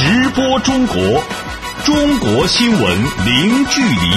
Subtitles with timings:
[0.00, 0.96] 直播中国，
[1.84, 2.80] 中国新闻
[3.26, 4.14] 零距离。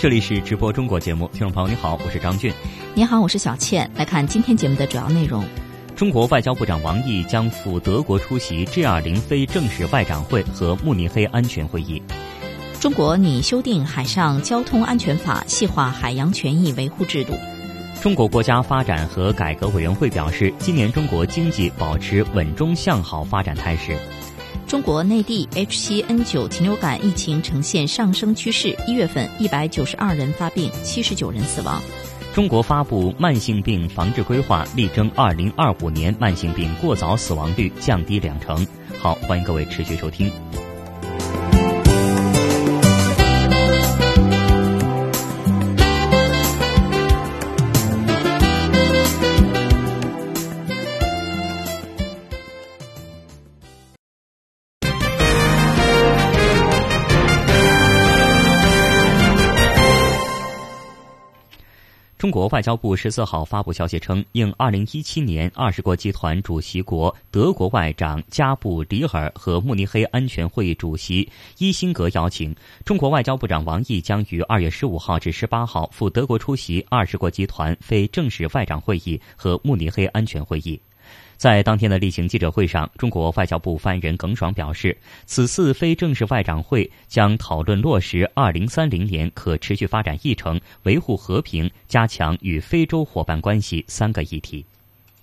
[0.00, 2.52] 这里是直播中国节目，听众朋友你好，我是张俊。
[2.94, 3.88] 你好，我是小倩。
[3.94, 5.44] 来看今天节目的主要内容。
[5.94, 12.02] 中国外交部长王毅将赴德国出席 G20 非正式外长会和慕尼黑安全会议。
[12.80, 17.34] 中国拟修订海上交通安全法，细化海洋权益维护制度。
[18.02, 23.96] 中国国家发展和改革委员会表示，今年中国经济保持稳中向好发展态势。
[24.66, 31.80] 中国内地 H7N9 禽流感疫情呈现上升趋势，一月份一百九十二人发病，七十九人死亡。
[32.34, 38.66] 中国发布慢性病防治规划，力争二零二五年慢性病过早死亡率降低两成。
[38.98, 40.28] 好，欢迎各位持续收听。
[62.22, 80.80] 中国外交部十四号发布消息称，应二零一七年二十国集团主席国德国外长加布里尔和慕尼黑安全会议主席伊辛格邀请，中国外交部长王毅将于二月十五号至十八号赴德国出席二十国集团非正式外长会议和慕尼黑安全会议。
[81.36, 94.64] 在当天的例行记者会上，中国外交部发言人耿爽表示，此次非正式外长会将讨论落实二零三零年可持续发展议程、维护和平、加强与非洲伙伴关系三个议题。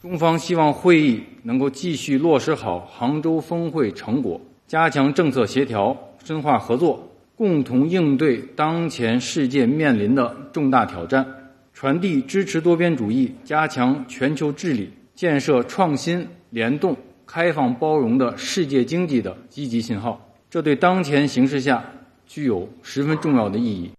[0.02, 11.26] 中方希望会议能够继续落实好杭州峰会成果，加强政策协调，深化合作，共同应对当前世界面临的重大挑战，
[11.74, 14.90] 传递支持多边主义、加强全球治理。
[15.20, 21.84] 建设创新、联动、开放、包容的世界经济的积极信号，这对当前形势下
[22.26, 23.92] 具有十分重要的意义。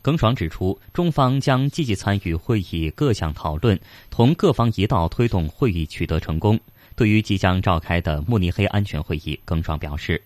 [0.00, 3.78] 耿爽指出，中方将积极参与会议各项讨论，
[4.08, 6.58] 同各方一道推动会议取得成功。
[6.96, 10.22] 对于即将召开的慕尼黑安全会议，耿爽表示，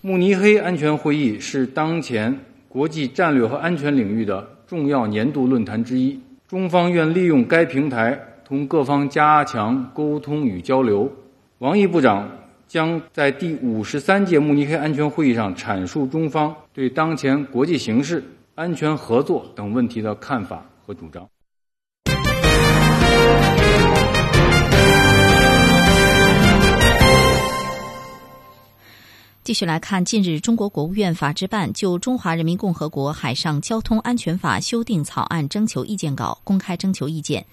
[0.00, 2.36] 慕尼黑安全会议是当前
[2.68, 8.20] 国际战略和安全领域的重要年度论坛之一，中方愿利用该平台。
[8.48, 11.12] 同各方加强沟通与交流。
[11.58, 12.26] 王毅部长
[12.66, 21.28] 将在第五十三届慕尼黑安全会议上阐述中方对当前国际形势、安全合作等问题的看法和主张。
[29.48, 37.46] 继续来看，近日中国国务院法制办就《中华人民共和国海上交通安全法》修订草案征求意见稿公开征求意见。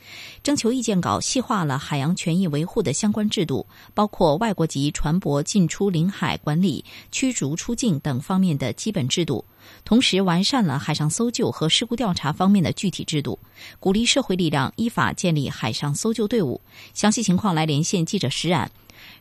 [0.43, 6.83] 征求意见稿细化了海洋权益维护的相关制度，包括外国籍船舶进出领海管理、
[7.13, 9.45] 驱逐出境等方面的基本制度，
[9.85, 13.39] 同时完善了海上搜救和事故调查方面的具体制度，
[13.79, 16.59] 鼓励社会力量依法建立海上搜救队伍。
[16.93, 18.69] 详细情况来连线记者石冉。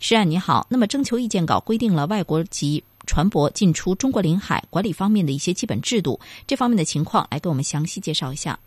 [0.00, 8.59] 石岸你好，那么征求意见稿规定了外国籍船舶进出中国领海管理方面的一些基本制度，这方面的情况来给我们详细介绍一下。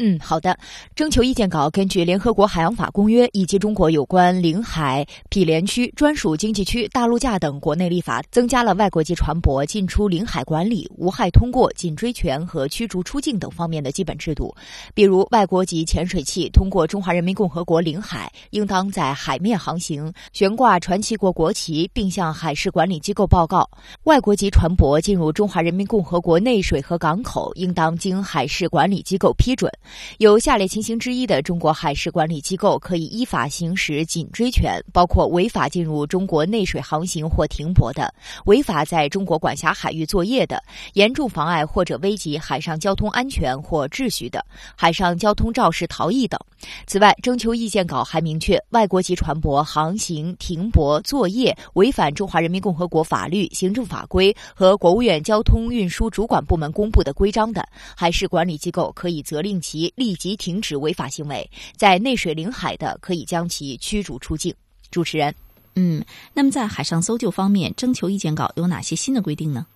[0.00, 0.56] 嗯，好的。
[0.94, 14.54] 征求意见稿根据《联合国海洋法公约》以及中国有关领海、毗连区、专属经济区、大陆架等国内立法，增加了外国籍船舶进出领海管理、无害通过、紧追权和驱逐出境等方面的基本制度。
[14.94, 23.68] 比如，外国籍潜水器通过中华人民共和国领海，应当在海面航行，悬挂船旗国国旗，并向海事管理机构报告；
[24.04, 29.68] 外国籍船舶进入中华人民共和国内水和港口，应当经海事管理机构批准。
[30.18, 38.12] 有下列情形之一的中国海事管理机构可以依法行使紧追权，包括违法进入中国内水航行或停泊的，
[38.46, 40.62] 违法在中国管辖海域作业的，
[40.94, 44.44] 严重妨碍或者危及海上交通安全或秩序的，
[44.76, 46.38] 海上交通肇事逃逸等。
[46.86, 57.64] 此外，征求意见稿还明确，外国籍船舶航行、停泊、作业违反中华人民共和国法律、行政法规和国务院交通运输主管部门公布的规章的，
[57.96, 64.54] 海事管理机构可以责令其立即停止违法行为；在内水领海的，可以将其驱逐出境。
[64.90, 65.34] 主持人，
[65.74, 66.04] 嗯，
[66.34, 69.66] 那么在海上搜救方面，征求意见稿有哪些新的规定呢？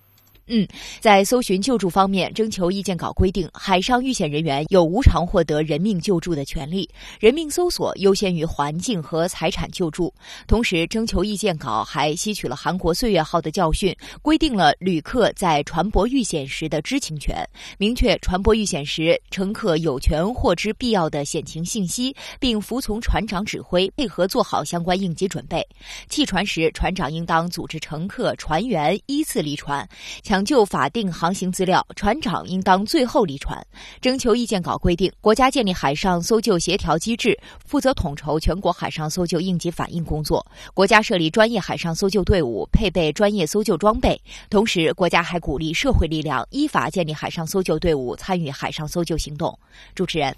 [0.49, 0.67] 嗯，
[1.01, 6.89] 在搜寻救助方面，征求意见稿规定，海上遇险人员有无偿获得人命救助的权利，
[7.21, 10.13] 人命搜索优先于环境和财产救助。
[10.49, 17.37] 同时，征求意见稿还吸取了韩国“岁月号”的教训，规定了旅客在船舶遇险时的知情权，
[17.79, 25.67] 明确船舶遇险时乘客有权获知必要的险情信息，并服从船长指挥，配合做好相关应急准备。
[26.09, 29.89] 弃船时，船长应当组织乘客、船员依次离船。
[30.33, 33.63] 抢救法定航行资料，船长应当最后离船。
[34.01, 40.47] 征求意见稿规定，国家建立海上搜救协调机制，负责统筹全国海上搜救应急反应工作。
[40.73, 44.19] 国家设立专业海上搜救队伍，配备专业搜救装备。
[44.49, 49.59] 同时，国家还鼓励社会力量依法建立海上搜救队伍，参与海上搜救行动。
[49.95, 50.35] 主持人，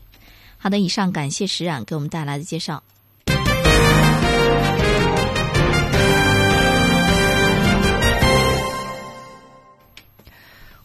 [0.59, 2.83] 好的，以上感谢石冉给我们带来的介绍。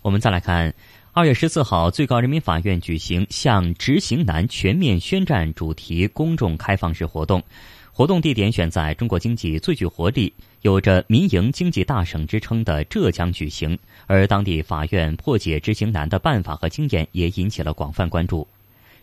[0.02, 0.74] 我们再来看，
[1.12, 7.44] 二月十四号，最高人民法院举行向执行难全面宣战主题公众开放式活动，
[7.92, 18.48] 活动地点选在中国经济最具活力、有着民营经济大省之称的浙江举行，而当地法院破解执行难的办法和经验也引起了广泛关注。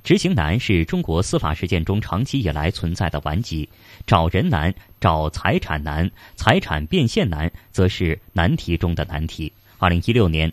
[0.02, 3.68] 执行难是中国司法实践中长期以来存在的顽疾，
[4.06, 9.52] 找人难，找财产难，财产变现难，则是难题中的难题。
[9.76, 10.50] 二零一六年。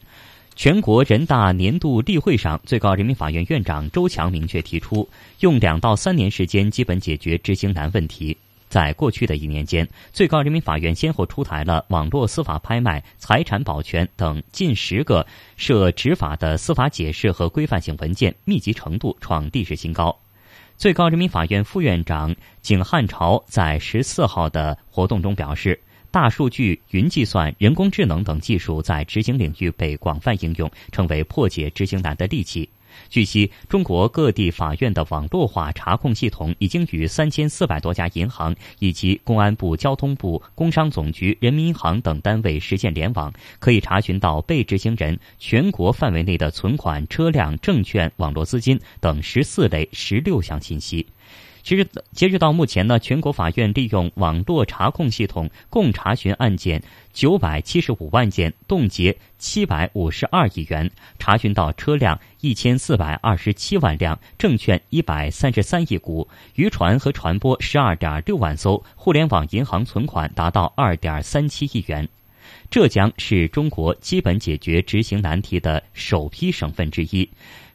[0.56, 5.08] 全国人大年度例会上，最高人民法院院长周强明确提出，
[5.40, 8.38] 用两到三年时间基本解决执行难问题。
[8.70, 15.26] 在过去的一年间，最高人民法院先后出台了网络司法拍卖、财产保全等近十个
[15.58, 20.16] 涉执法的司法解释和规范性文件，密集程度创历史新高。
[20.78, 25.80] 最高人民法院副院长景汉朝在十四号的活动中表示。
[26.14, 32.70] 大数据、云计算、人工智能等技术在执行领域被广泛应用，成为破解执行难的利器。
[33.10, 51.04] 据悉，中国各地法院的网络化查控系统已经与三千四百多家银行以及公安部、交通部、工商总局、人民银行等单位实现联网，可以查询到被执行人全国范围内的存款、车辆、证券、网络资金等十四类十六项信息。
[51.64, 56.84] 其实，截止到目前呢，全国法院利用网络查控系统共查询案件
[57.14, 72.06] 九百七十五万件，冻结七百五十二亿元，查询到车辆一千四百二十七万辆，证券一百三十三亿股，渔船和船舶十二点六万艘，互联网银行存款达到二点三七亿元。
[72.70, 77.30] 浙江是中国基本解决执行难题的首批省份之一，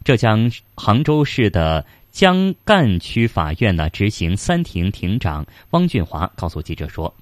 [0.05, 1.87] 浙江杭州市的。
[2.11, 7.15] 江干区法院呢，执行三庭庭长汪俊华告诉记者说：“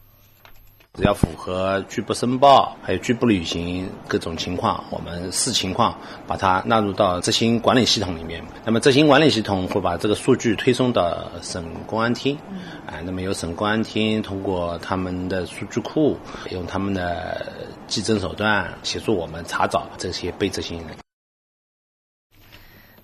[0.94, 8.42] 只要符合拒不申报、还有拒不履行各种情况，我们视情况把它纳入到执行管理系统里面。
[8.64, 12.38] 那么执行管理系统会把这个数据推送到省公安厅，
[12.86, 16.16] 啊，那么由省公安厅通过他们的数据库，
[16.50, 17.52] 用他们的
[17.86, 20.96] 技侦手段协助我们查找这些被执行人。”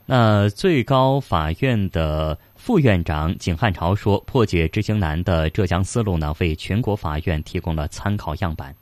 [0.05, 8.75] 那最高法院的副院长景汉朝说：“破解执行难的浙江思路呢，为全国法院提供了参考样板。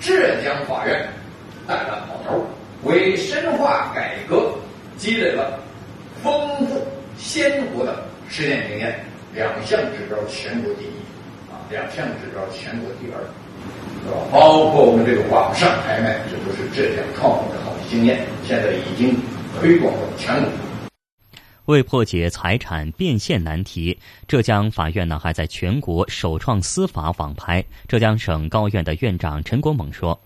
[0.00, 0.12] 浙
[0.42, 1.08] 江法院
[1.66, 2.44] 带了好头，
[2.82, 4.52] 为深化改革
[4.96, 5.58] 积累了
[6.22, 6.32] 丰
[6.66, 6.84] 富
[7.16, 8.98] 鲜活的实践经验。
[9.34, 10.92] 两项指标全国第一
[11.50, 13.22] 啊，两项指标全国第二，
[14.04, 14.18] 是吧？
[14.32, 19.16] 包括我们这个网上拍卖，这都是浙江创新的好经验，现在已经。”
[19.60, 20.50] 推广全国。
[21.66, 27.62] 为破解财产变现难题，浙江法院呢还在全国首创司法网拍。
[27.86, 30.18] 浙江省高院的院长陈国猛说：“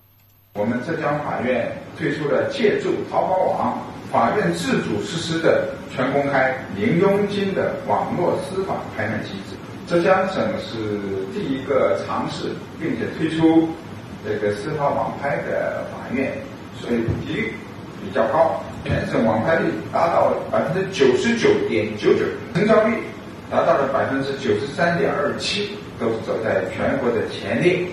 [0.55, 9.57] 我们浙江法院推出了借助淘宝网，法院自主实施的全公开、零佣金的网络司法拍卖机制。
[9.89, 10.77] 浙江省是
[11.35, 13.69] 第一个尝试并且推出
[14.25, 16.33] 这个司法网拍的法院，
[16.79, 17.53] 所以普及
[18.05, 22.97] 比较高。”全省网拍率达到了百分之九十九点九九，成交率
[23.51, 25.71] 达到了百分之九十三点二七，
[26.01, 27.87] 都是走在全国的前列。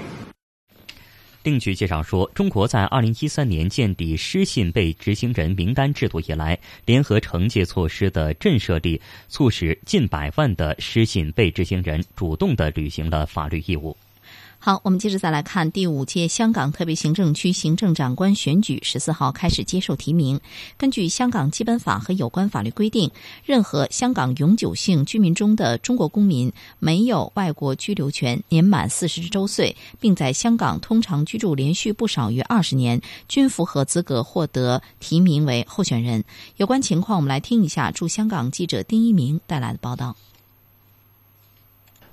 [1.44, 13.96] 另据介绍说，中国在二零一三年建立失信被执行人名单制度以来，联合惩戒措施的震慑力，促使近百万的失信被执行人主动的履行了法律义务。
[14.62, 20.38] 好，我们接着再来看第五届香港特别行政区行政长官选举，十四号开始接受提名。
[20.78, 23.10] 根据香港基本法和有关法律规定，
[23.46, 36.26] 任何香港永久性居民中的中国公民，没有外国居留权，年满四十周岁，并在香港通常居住连续不少于二十年，均符合资格获得提名为候选人。
[36.58, 40.18] 有关情况，我们来听一下驻香港记者丁一鸣带来的报道。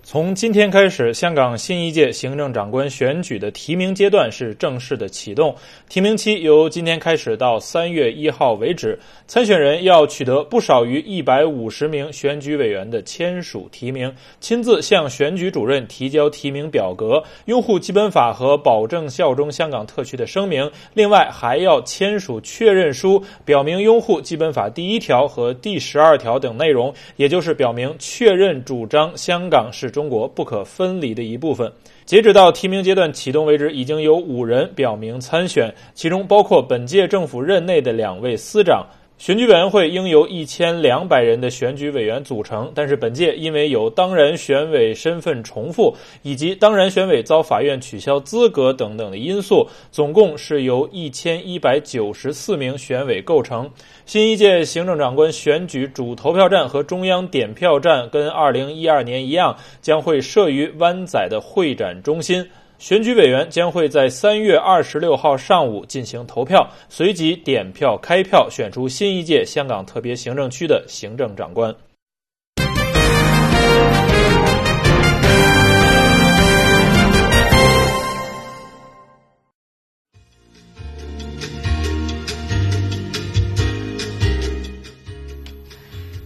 [0.08, 5.52] 从今天开始，香港新一届行政长官选举的提名阶段是正式的启动。
[5.88, 8.96] 提名期由今天开始到三月一号为止，
[9.26, 20.70] 参选人要取得不少于一百五十名选举委员的签署提名，亲自向选举主任提交提名表格，拥护基本法和保证效忠香港特区的声明。
[20.94, 29.92] 另外，还要签署确认书，表明拥护基本法第一条和第十二条等内容，也就是表明确认主张香港是。
[29.96, 31.72] 中国不可分离的一部分。
[32.04, 38.86] 截止到提名阶段启动为止，已经有五人表明参选，其中包括本届政府任内的两位司长。
[39.18, 53.70] 选举委员会应由一千两百人的选举委员组成，但是本届因为有当然选委身份重复，以及当然选委遭法院取消资格等等的因素，总共是由一千一百九十四名选委构成。
[54.04, 62.46] 新一届行政长官选举主投票站和中央点票站跟二零一二年一样，将会设于湾仔的会展中心。
[62.78, 71.74] 选举委员将会在三月二十六号上午进行投票，随即点票开票，选出新一届香港特别行政区的行政长官。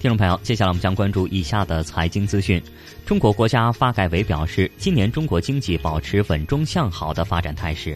[0.01, 2.61] 听众朋友，接下来我们将关注以下的财经资讯。
[3.05, 7.95] 中国国家发改委表示，今年中国经济保持稳中向好的发展态势。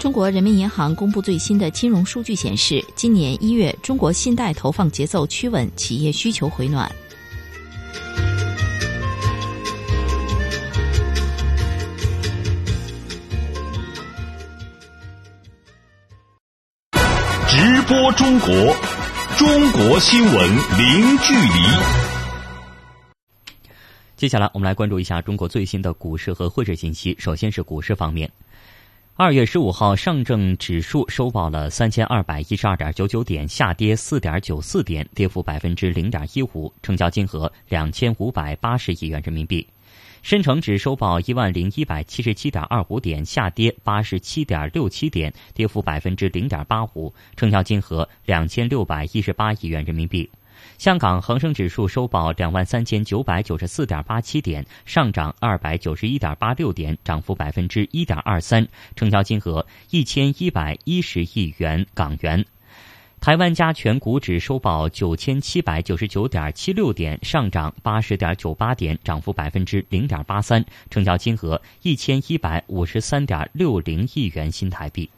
[0.00, 6.90] 中国人民银行公布最新的金融数据显示，今年一月中国信贷投放节奏趋稳，企业需求回暖。
[17.46, 18.97] 直播中国。
[19.38, 21.62] 中国新闻零距离。
[24.16, 27.14] 接下来，我们来关注一下中国最新的股市和汇市信息。
[27.20, 28.28] 首先是股市方面，
[29.14, 39.64] 二月十五号，上证指数收报了三千二百一十二点九九点，下跌四点九四点，跌幅百分之零点一五，成交金额两千五百八十亿元人民币。
[40.22, 50.30] 深成指收报一万零一百七十七点二五点，下跌八十七点六七点，跌幅百分之零点八五，成交金额两千六百一十八亿元人民币。
[50.76, 62.44] 香港恒生指数收报两万三千九百九十四点八七点，上涨二百九十一点八六点，涨幅百分之一点二三，成交金额一千一百一十亿元港元。
[63.20, 75.10] 台湾加权股指收报九千七百九十九点七六点，上涨八十点九八点，涨幅百分之零点八三，成交金额一千一百五十三点六零亿元新台币。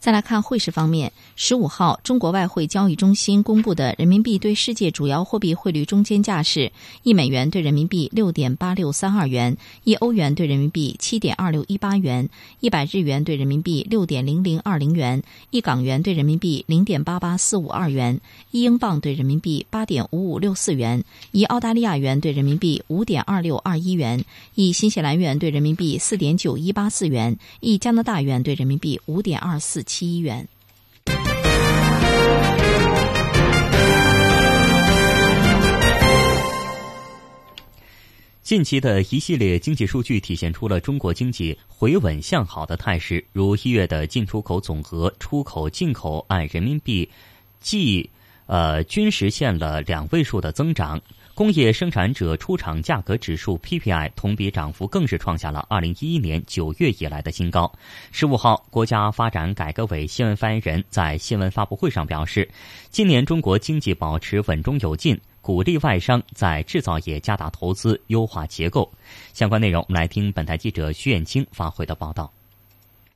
[0.00, 6.70] 再来看汇市方面，十五号，中国外汇交易中心公布的人民币对世界主要货币汇率中间价是：
[7.02, 12.28] 一美元对人民币六点八六三二元，一欧元对人民币七点二六一八元，
[12.60, 18.20] 一百日元对人民币六点零零二零元，一港元对人民币零点八八四五二元，
[18.52, 21.02] 一英镑对人民币八点五五六四元，
[21.32, 24.24] 一澳大利亚元对人民币五点二六二一元，
[24.54, 29.84] 一新西兰元对人民币四点九一八四元，一加拿大元对人民币五点二四。
[29.88, 30.46] 七亿元。
[38.42, 47.06] 近期的一系列经济数据体现出了中国经济回稳向好的态势，如一月的进出口总额、出口、进口按人民币
[47.60, 48.08] 计，
[48.46, 50.98] 呃，均实现了两位数的增长。
[51.38, 57.72] 工业生产者出厂价格指数 PPI 同比涨幅更是创下了二零一一年九月以来的新高。
[58.10, 62.50] 十五号，国家发展改革委新闻发言人在新闻发布会上表示，
[62.90, 68.90] 今年中国经济保持稳中有进，鼓励外商在制造业加大投资，优化结构。
[69.32, 72.28] 相关内容，我们来听本台记者徐艳青发回的报道。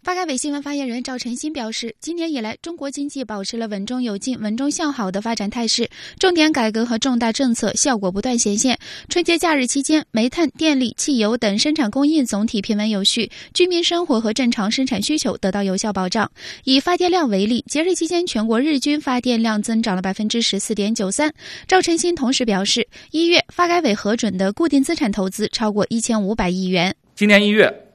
[0.02, 8.76] 发改委新闻发言人赵晨新表示，今年以来，中国经济保持了稳中有进、稳中向好的发展态势，重点改革和重大政策效果不断显现。
[9.08, 16.28] 春节假日期间，煤炭、电力、汽油等生产供应总体平稳有序，居民生活和正常生产需求得到有效保障。
[16.64, 21.32] 以发电量为例，节日期间全国日均发电量增长了百分之十四点九三。
[21.68, 26.92] 赵晨新同时表示，一月发改委核准的固定资产投资超过一千五百亿元。
[27.14, 27.91] 今年一月。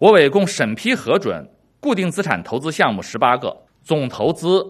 [0.00, 1.46] 国委共审批核准
[1.78, 3.54] 固定资产投资项目十八个，
[3.84, 4.66] 总投资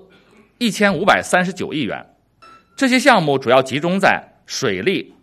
[0.58, 2.04] 一千五百三十九亿元。
[2.74, 5.14] 这些项目主要集中在水利、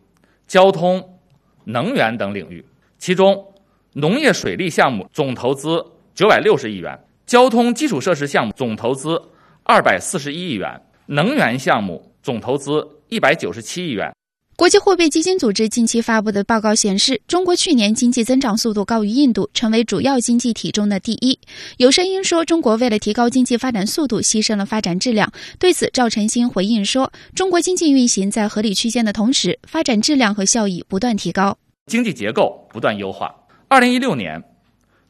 [0.48, 1.20] 交通、
[1.66, 2.66] 能源等领域，
[2.98, 3.54] 其中
[3.92, 5.86] 农业水利项目总投资
[6.16, 9.22] 九百六十亿元，交通基础设施项目总投资
[9.66, 14.17] 二百四十一亿元，能源项目总投资一百九十七亿元。
[14.58, 21.40] 国际货币基金组织近期发布的报告显示，中国去年经济增长速度高于印度，成为主要经济体中的第一。
[21.78, 25.32] 有声音说，中国为了提高经济发展速度，牺牲了发展质量。
[25.60, 33.36] 对此，赵晨星回应说：“中国经济运行在合理区间的同时，发展质量和效益不断提高，经济结构不断优化。
[33.68, 34.44] 二零一六年，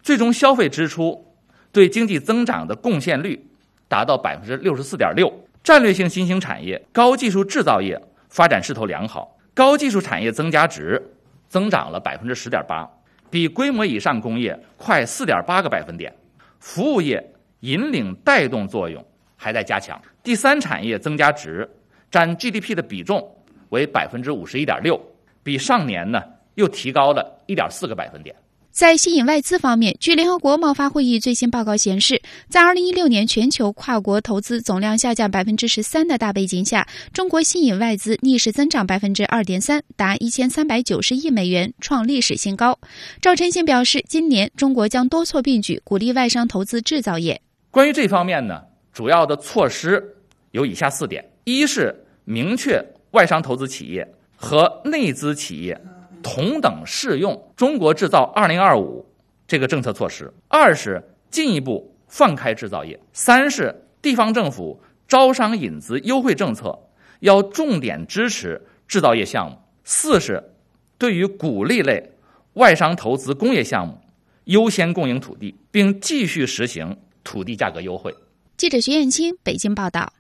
[0.04, 1.26] 最终消费支出
[1.72, 3.48] 对经济增长的贡献率
[3.88, 5.34] 达到百分之六十四点六。
[5.64, 11.02] 战略性新兴产业、高技术制造业发展势头良好。”高技术产业增加值
[11.50, 12.88] 增长了百分之十点八，
[13.32, 16.16] 比规模以上工业快四点八个百分点。
[16.60, 19.04] 服务业引领带动作用
[19.36, 20.00] 还在加强。
[20.22, 21.68] 第三产业增加值
[22.12, 23.36] 占 GDP 的比重
[23.70, 25.02] 为百分之五十一点六，
[25.42, 26.22] 比上年呢
[26.54, 28.36] 又提高了一点四个百分点。
[28.78, 42.78] 在吸引外资方面，据联合国贸发会议最新报告显示，在二零一六年全球跨国投资总量下降百分之十三的大背景下，中国吸引外资逆势增长百分之二点三，达一千三百九十亿美元，创历史新高。
[43.20, 47.42] 赵晨星表示，今年中国将多措并举，鼓励外商投资制造业。
[47.72, 48.62] 关于这方面呢，
[48.94, 50.18] 主要的措施
[50.52, 52.80] 有以下四点：一是明确
[53.10, 55.82] 外商投资企业和内资企业。
[56.28, 59.06] 同等适用“中国制造二零二五”
[59.48, 60.34] 这个政策措施。
[60.50, 63.00] 二是进一步放开制造业。
[63.14, 66.78] 三是地方政府招商引资优惠政策
[67.22, 69.58] 要重点支持制造业项目。
[69.86, 70.52] 四是
[70.98, 72.12] 对于鼓励类
[72.54, 73.98] 外商投资工业项目，
[74.44, 78.14] 优先供应土地，并继续实行土地价格优惠。
[78.58, 80.12] 记者徐艳青北京报道。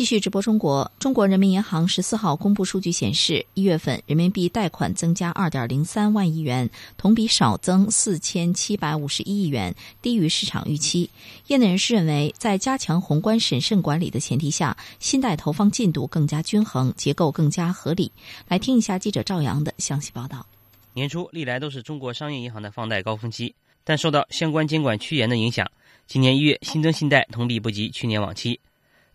[0.00, 11.10] 继续直播中国，中国人民银行十四号公布数据显示，一月份人民币贷款增加二点零三万亿元，同比少增四千七百五十一亿元，低于市场预期。
[11.48, 18.10] 业内人士认为，在加强宏观审慎管理的前提下，信贷投放进度更加均衡，结构更加合理。
[18.48, 20.46] 来听一下记者赵阳的详细报道。
[20.94, 23.54] 年初历来都是中国商业银行的放贷高峰期，
[23.84, 25.70] 但受到相关监管趋严的影响，
[26.06, 28.58] 今年一月新增信贷同比不及去年往期。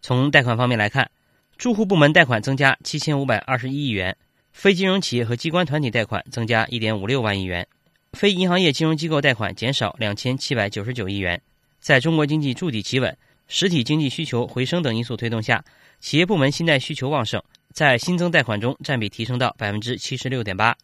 [0.05, 1.09] 从贷款方面来看，
[1.57, 4.15] 住户部门贷款增加七千五百二十一亿元，
[4.51, 7.68] 非金融企业和机关团体贷款增加一点五六万亿元，
[8.13, 11.41] 非银行业金融机构贷款减少两千七百九十九亿元。
[11.79, 15.65] 在中国经济筑底企稳、实体经济需求回升等因素推动下，
[16.00, 17.41] 企业部门信贷需求旺盛，
[17.74, 20.77] 在新增贷款中占比提升到百分之七十六点八，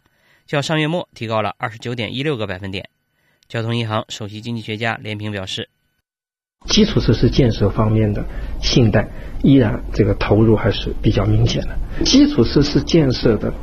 [0.47, 2.89] 较上月末提高了二十九点一六个百分点。
[3.47, 5.69] 交通银行首席经济学家连平表示。
[6.67, 8.25] 基础设施建设方面的
[8.61, 9.07] 信贷
[9.43, 11.77] 依然这个投入还是比较明显的。
[12.05, 13.53] 基础设施建设的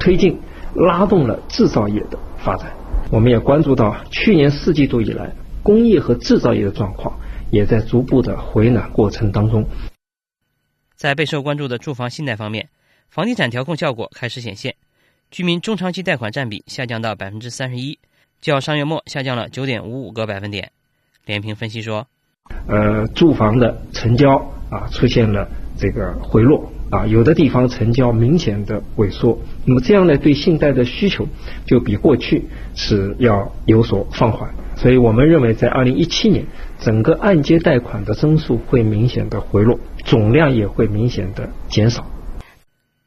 [0.00, 0.40] 推进
[0.74, 2.72] 拉动了制造业的发展。
[3.10, 5.30] 我们也关注到，去年四季度以来，
[5.62, 9.66] 工业和制造业的状况也在逐步的回暖过程当中。
[10.96, 12.70] 在备受关注的住房信贷方面，
[13.10, 14.74] 房地产调控效果开始显现，
[15.30, 17.98] 居民中长期贷款占比下降到百分之三十一，
[18.40, 20.72] 较上月末下降了九点五五个百分点。
[21.26, 22.06] 连平分析说。
[22.66, 24.36] 呃，住房的成交
[24.70, 31.26] 啊出现了这个回落啊，有的地方成交明显的萎缩，那么这样呢，对信贷的需求
[31.66, 36.46] 就比过去是要有所放缓，所以我们认为在二零一七年，
[36.78, 42.06] 整个按揭贷款的增速会明显的回落，总量也会明显的减少。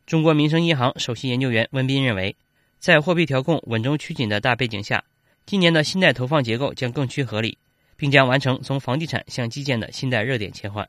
[0.05, 2.35] 中国民生银行首席研究员温斌认为，
[2.79, 5.03] 在货币调控稳中趋紧的大背景下，
[5.45, 7.57] 今年的信贷投放结构将更趋合理。
[7.97, 10.87] 并将完成从房地产向基建的信贷热点切换。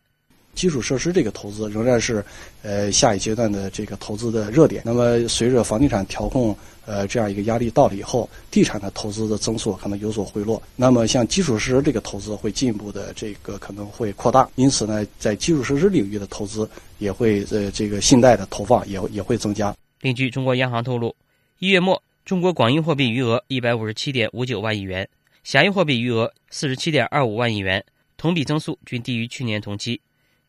[0.55, 2.25] 基础设施这个投资仍然是
[2.62, 4.83] 呃下一阶段的这个投资的热点。
[4.85, 10.61] 那么随着房地产调控呃这样一个压力到了以后，地产的投资的增速可能有所回落。
[10.75, 14.51] 那么像基础设施这个投资会进一步的这个可能会扩大。
[14.57, 16.68] 因此呢，在基础设施领域的投资
[16.99, 19.73] 也会呃这个信贷的投放也也会增加。
[20.01, 21.14] 另据中国央行透露，
[21.61, 25.09] 一月末中国广义货币余额一百五十七点五九万亿元。
[25.44, 27.85] 狭义货币余额四十七点二五万亿元，
[28.16, 30.01] 同比增速均低于去年同期。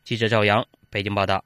[0.04, 1.43] 记者赵阳，北京报道。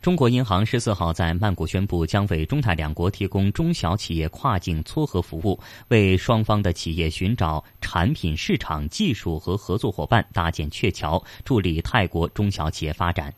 [0.00, 5.58] 中国银行十四号在曼谷宣布，将为中泰两国提供中小企业跨境撮合服务，
[5.88, 13.32] 为双方的企业寻找产品、市场、技术和合作伙伴搭建鹊桥，助力泰国中小企业发展。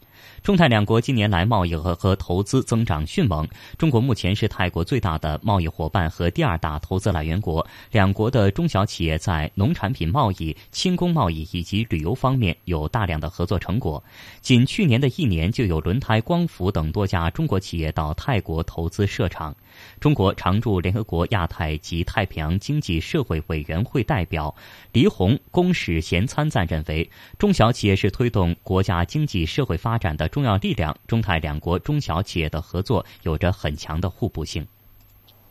[0.46, 3.44] 中泰两国近年来贸易额和投资增长迅猛，
[3.76, 7.66] 中国目前是泰国最大的贸易伙伴和第二大投资来源国。
[7.90, 14.00] 两国的中小企业在农产品贸易、轻工贸易以及旅游方面有大量的合作成果。
[14.40, 19.52] 仅去年的一年，就有轮胎、光伏等多家中国企业到泰国投资设厂。
[20.00, 24.54] 中国常驻联合国亚太及太平洋经济社会委员会代表
[24.92, 30.96] 黎红公使衔参赞认为，中小企业是推动国家经济社会发展的重要力量。
[31.06, 34.66] 中泰两国中小企业的合作有着很强的互补性。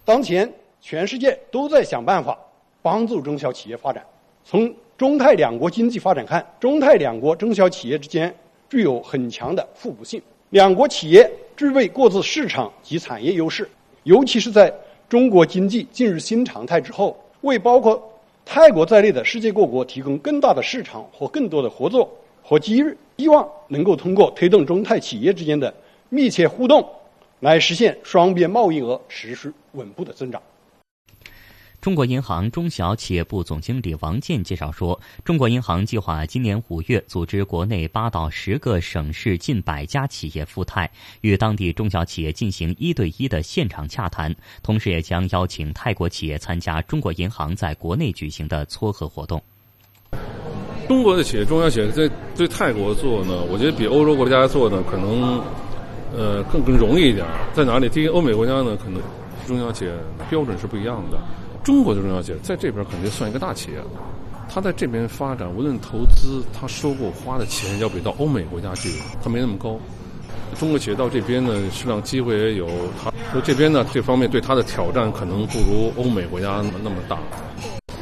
[0.03, 2.38] 当前，全世界都在想办法
[2.81, 4.05] 帮助中小企业发展。
[4.43, 8.34] 从中泰两国经济发展看，中泰两国中小企业之间
[8.69, 10.21] 具有很强的互补性。
[10.51, 13.67] 两国企业具备各自市场及产业优势。
[14.06, 14.72] 尤其是在
[15.10, 18.02] 中国经济进入新常态之后，为包括
[18.46, 22.08] 泰国在内的世界各国提供更大的市场和更多的合作
[22.44, 25.74] 和机遇，希望能够通过推动中泰企业之间的
[26.10, 26.88] 密切互动，
[27.39, 30.39] 来实现双边贸易额持续稳步的增长。
[31.86, 40.89] 中国银行中小企业部总经理王健介绍说，中国银行计划今年五月组织国内八到十个省市近百家企业赴泰，
[41.21, 49.39] 与当地中小企业进行一对一的现场洽谈，同时也将邀请泰国企业参加中国银行在国内举行的撮合活动。
[50.88, 55.39] 中国的企业、中小企业在对泰国做呢，我觉得比欧洲国家做呢，可能
[56.17, 57.24] 呃更更容易一点。
[57.54, 57.88] 在哪里？
[57.89, 59.00] 第一，欧美国家呢，可能
[59.45, 59.91] 中小企业
[60.32, 61.19] 标准是不一样的。
[61.65, 63.78] 中国的中小企业在这边肯定算一个大企业，
[64.47, 69.80] 他在这边发展，无论投资，他收购花的钱要比到欧美国家去，他没那么高。
[70.60, 72.67] 中国企业到这边呢，实际上机会也有，
[73.04, 77.17] 他说这边呢，这方面对他的挑战可能不如欧美国家那么那么大。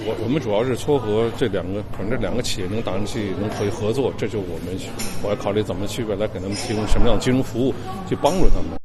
[0.06, 4.78] 我我们主要是撮合这两个，可能这两个企业能打上去，能可以合作，这就我们
[5.24, 7.74] 我要考虑怎么去未来给他们提供什么样的金融服务，
[8.10, 8.83] 去帮助他们。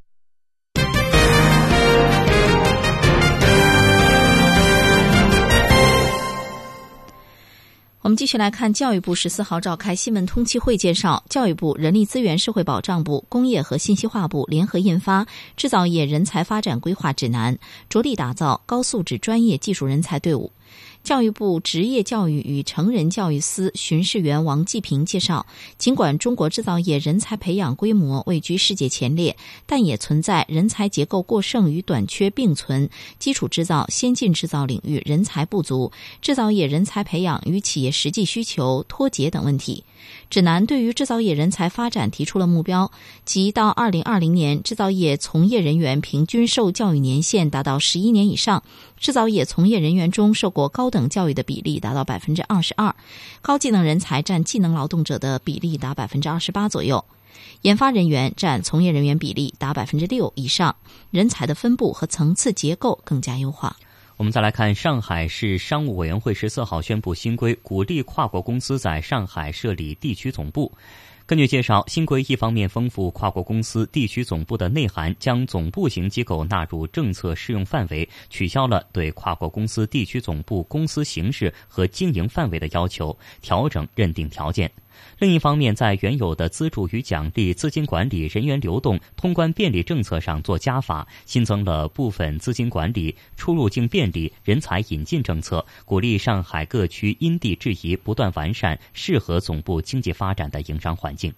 [8.00, 15.24] 我们继续来看，教育部十四号召开新闻通气会，介绍教育部、人力资源社会保障部、工业和信息化部联合印发
[15.56, 17.56] 《制造业人才发展规划指南》，
[17.88, 20.52] 着力打造高素质专业技术人才队伍。
[21.08, 25.46] 教育部职业教育与成人教育司巡视员王继平介绍，
[25.78, 35.90] 尽管中国制造业人才培养规模位居世界前列，但也存在人才结构过剩与短缺并存，基础制造、先进制造领域人才不足，
[36.20, 39.84] 制造业人才培养与企业实际需求脱节等问题。
[40.30, 42.90] 指南对于制造业人才发展提出了目标，
[43.24, 48.62] 即到二零二零年，制造业从业人员平均受教育年限达到十一年以上，
[48.98, 52.94] 制造业从业人员中受过高等教育的比例达到百分之二十二，
[53.40, 57.04] 高技能人才占技能劳动者的比例达百分之二十八左右，
[57.62, 60.76] 研发人员占从业人员比例达百分之六以上，
[61.10, 63.76] 人才的分布和层次结构更加优化。
[64.18, 70.72] 我们再来看，上海市商务委员会十四号宣布新规，鼓励跨国公司在上海设立地区总部。
[71.24, 84.68] 根据介绍，新规一方面丰富跨国公司地区总部的内涵，将总部型机构纳入政策适用范围，取消了对跨国公司地区总部公司形式和经营范围的要求，调整认定条件。
[85.18, 101.32] 另一方面，在原有的资助与奖励、资金管理、人员流动、通关便利政策上做加法，新增了部分资金管理、出入境便利、人才引进政策，鼓励上海各区因地制宜，不断完善适合总部经济发展的营商环境。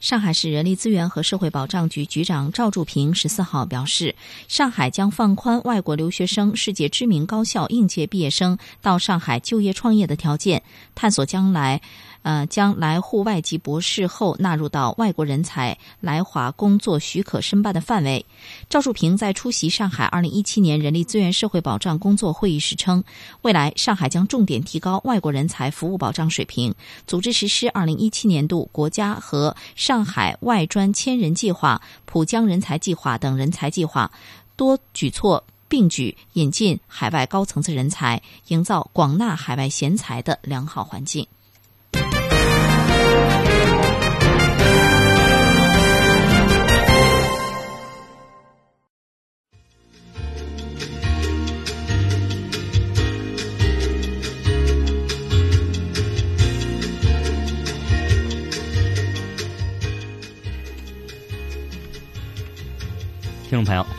[0.00, 4.14] 上海市人力资源和社会保障局局长赵柱平十四号表示，
[4.48, 10.62] 上海将放宽外国留学生、世界知名高校应届毕业生到上海就业创业的条件，
[10.94, 11.82] 探索将来。
[12.22, 18.24] 呃，将来沪外籍博士后纳入到外国人才来华工作许可申办的范围。
[18.68, 23.02] 赵树平在出席上海二零一七年人力资源社会保障工作会议时称，
[23.42, 26.74] 未来上海将重点提高外国人才服务保障水平，
[27.06, 34.10] 组织实施二零一七年度国家和上海外专千人计划、浦江人才计划等人才计划，
[34.56, 41.26] 多举措并举，引进海外高层次人才，营造广纳海外贤才的良好环境。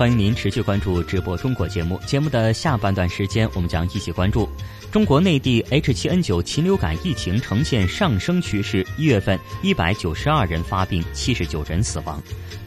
[0.02, 2.02] 欢迎您持续关注直播中国节目。
[2.08, 4.50] 节目的下半段时间，我们将一起关注
[4.92, 8.84] 中国内地 H7N9 禽流感疫情呈现上升趋势。
[8.98, 12.20] 一月份，一百九十二人发病，七十九人死亡。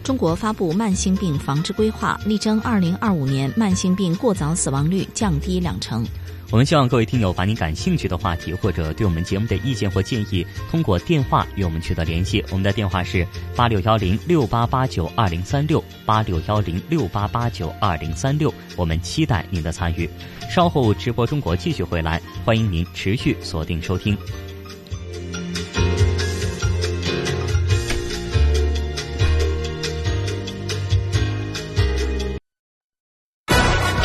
[0.05, 6.07] 中国发布慢性病防治规划，力争二零二五年慢性病过早死亡率降低两成。
[6.55, 12.45] 我们希望各位听友把您感兴趣的话题或者对我们节目的意见或建议，通过电话与我们取得联系。
[12.51, 18.55] 我们的电话是八六幺零六八八九二零三六八六幺零六八八九二零三六。
[18.77, 20.09] 我们期待您的参与。
[20.49, 24.17] 稍后直播中国继续回来，欢迎您持续锁定收听。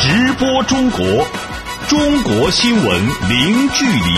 [0.00, 1.24] 直播中国。
[1.90, 4.14] 中国新闻零距离，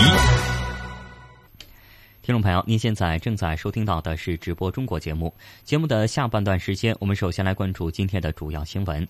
[2.21, 5.33] 听众朋友，您现在正在收听到的是直播中国节目。
[5.63, 9.07] 节目的下半段时间，我们首先来关注今天的主要新闻。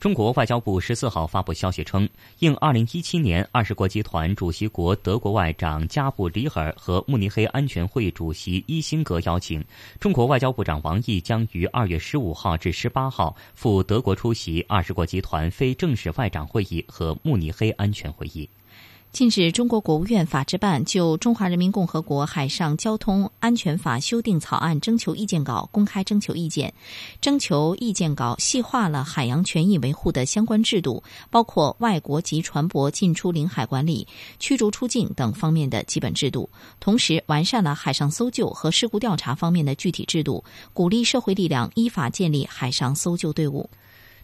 [0.00, 2.08] 中国外交部十四号发布消息称，
[2.38, 9.64] 应二零一七年二十国集团主席国德国外长加布里尔和慕尼黑安全会议主席伊辛格邀请，
[9.98, 18.48] 中国外交部长王毅将于二月十五号至十八号赴德国出席二十国集团非正式外长会议和慕尼黑安全会议。
[19.10, 26.72] 近日，中国国务院法制办就《中华人民共和国海上交通安全法》修订草案征求意见稿公开征求意见。
[27.20, 34.06] 征求意见稿细化了海洋权益维护的相关制度，包括外国籍船舶进出领海管理、
[34.38, 43.68] 驱逐出境等方面的基本制度，同时完善了海上搜救和事故调查方面的具体制度，鼓励社会力量依法建立海上搜救队伍。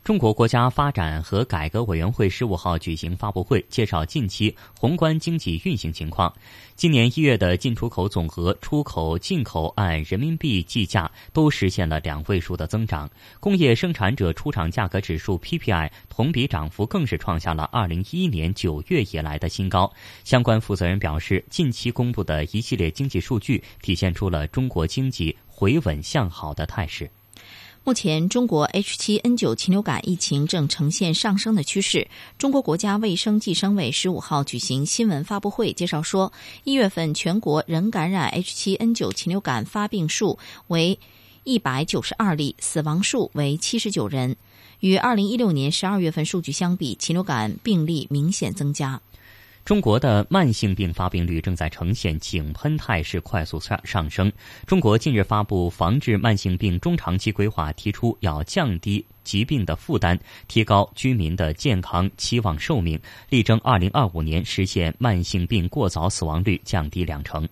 [0.04, 6.30] 中国国家发展和改革委员会十五号举行发布会，介绍近期宏观经济运行情况。
[6.76, 13.10] 今年一月的进出口总额、出口、进口按人民币计价都实现了两位数的增长。
[13.40, 19.90] 工业生产者出厂价格指数 PPI 同比涨幅更是创下了二零一一年九月以来的新高。
[20.22, 27.10] 相关负责人表示，近期公布的一系列经济数据体现出了中国经济回稳向好的态势。
[27.86, 32.08] 目前，中国 H7N9 禽流感疫情正呈现上升的趋势。
[32.38, 36.32] 中国国家卫生计生委十五号举行新闻发布会，介绍说，
[36.64, 40.98] 一月份全国人感染 H7N9 禽流感发病数为
[41.42, 44.34] 一百九十二例，死亡数为七十九人。
[44.80, 48.98] 与二零一六年十二月份数据相比，禽流感病例明显增加。
[49.64, 54.30] 中国的慢性病发病率正在呈现井喷态势，快速上上升。
[54.66, 63.00] 中国近日发布防治慢性病中长期规划，提出要降低疾病的负担，提高居民的健康期望寿命，
[63.30, 67.48] 力争二零二五年实现慢性病过早死亡率降低两成。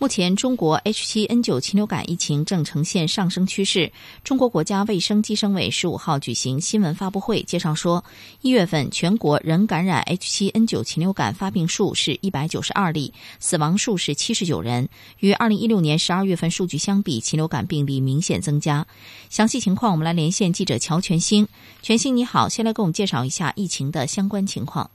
[0.00, 3.92] 目前，中国 H7N9 禽流感疫情正呈现上升趋势。
[4.24, 8.02] 中国国家卫生计生委十五号举行新闻发布会，介绍说，
[8.40, 14.88] 一月份全国人感染 H7N9 禽流感发病数是一百九十二例，死亡数是七十九人。
[15.18, 18.86] 与二零一六年十二月份数据相比，禽流感病例明显增加。
[19.28, 21.46] 详细情况，我们来连线记者乔全兴。
[21.82, 24.90] 全兴，你好，先来给我们介绍一下疫情的相关情况。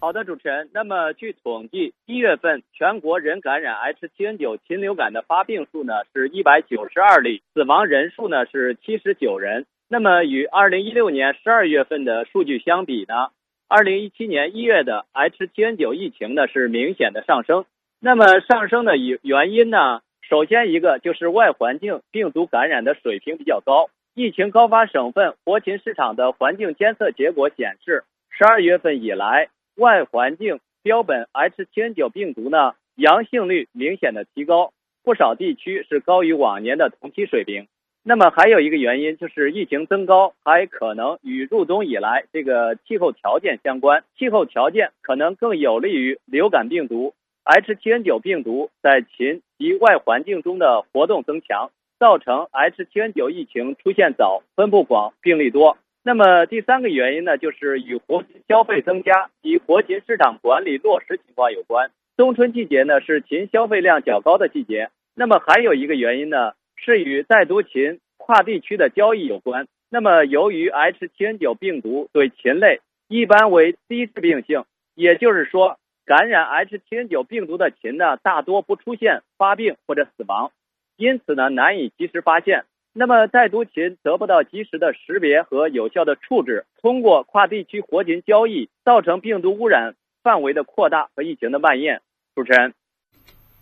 [0.00, 0.70] 好的，主持人。
[0.72, 9.66] 那么，据统计，一月份全国人感染 H7N9 禽流感的发病数呢是一百九十二例，死亡人数呢是七十九人。
[9.88, 13.30] 那么，与二零一六年十二月份的数据相比呢，
[13.66, 17.64] 二零一七年一月的 H7N9 疫情呢是明显的上升。
[17.98, 23.90] 那么，上升的原原因呢，首先一个就是外环境病毒感染的水平比较高。
[24.14, 29.48] 疫情高发省份活禽市场的环境监测结果显示，十二月份以来。
[29.78, 34.72] 外环境标本 H7N9 病毒呢，阳性率明显的提高，
[35.04, 37.68] 不少地区是高于往年的同期水平。
[38.02, 44.02] 那么还有一个原因就是疫情增高，还可能与入冬以来这个气候条件相关。
[44.16, 47.14] 气候条件可能更有利于流感病毒
[47.44, 55.78] H7N9 病毒在禽及外环境中的活动增强，造成 H7N9 疫情出现早、分布广、病例多。
[56.08, 61.90] 那么第三个原因呢，就是与活禽消费增加及活禽市场管理落实情况有关。
[62.16, 64.88] 冬春季节呢是禽消费量较高的季节。
[65.14, 69.66] 那么还有一个原因呢，是与带毒禽跨地区的交易有关。
[69.90, 80.52] 那么由于 H7N9 病毒对禽类一般为低致病性，也就是说，感染 H7N9 病毒的禽呢，大多不出现发病或者死亡，
[80.96, 82.64] 因此呢难以及时发现。
[82.98, 92.02] 那么带毒禽得不到及时的识别和有效的处置，通过跨地区活禽交易，造成病毒污染范围的扩大和疫情的蔓延。
[92.34, 92.74] 主持人，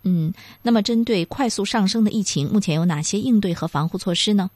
[0.03, 4.49] 嗯，那么针对快速上升的疫情，目前有哪些应对和防护措施呢？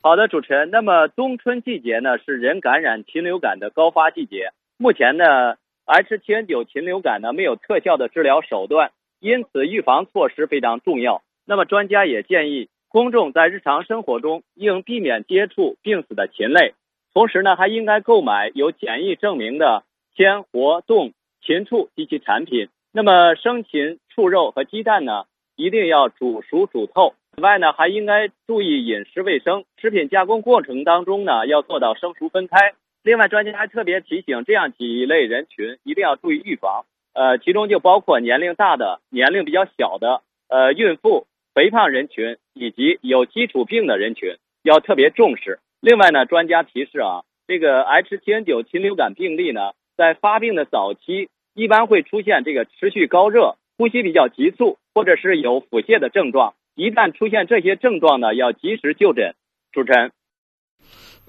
[0.00, 0.70] 好的，主持人。
[0.70, 4.52] 那么冬春季节呢，是人感染禽流感的高发季节。
[4.78, 11.22] 目前呢，H7N9 禽流感呢没有特效的治疗手段，因此预防措施非常重要。
[11.44, 16.74] 那么专家也建议公众在日常生活中应避免接触病死的禽类，
[17.12, 19.82] 同时呢，还应该购买有检疫证明的
[20.16, 21.12] 鲜活冻
[21.44, 22.68] 禽畜及其产品。
[22.92, 25.24] 那么生禽畜肉和鸡蛋呢，
[25.56, 27.14] 一定要煮熟煮透。
[27.34, 32.74] 此外呢，还应该注意饮食卫生，食品加工过程当中呢，要做到生熟分开。
[33.02, 45.60] 另外，专家还特别提醒这样几类人群一定要注意预防，呃，其中就包括年龄大的、年龄比较小的、呃，孕妇、肥胖人群以及有基础病的人群要特别重视。
[45.80, 56.54] 另外呢，专家提示啊，这个 H7N9 禽流感病例呢，在发病的早期一般会出现这个持续高热、呼吸比较急促，或者是有腹泻的症状。
[56.74, 59.34] 一旦出现这些症状呢，要及时就诊。
[59.72, 60.12] 主持人，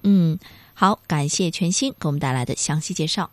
[0.04, 0.38] 嗯，
[0.76, 3.32] 好，感谢全新给我们带来的详细介绍。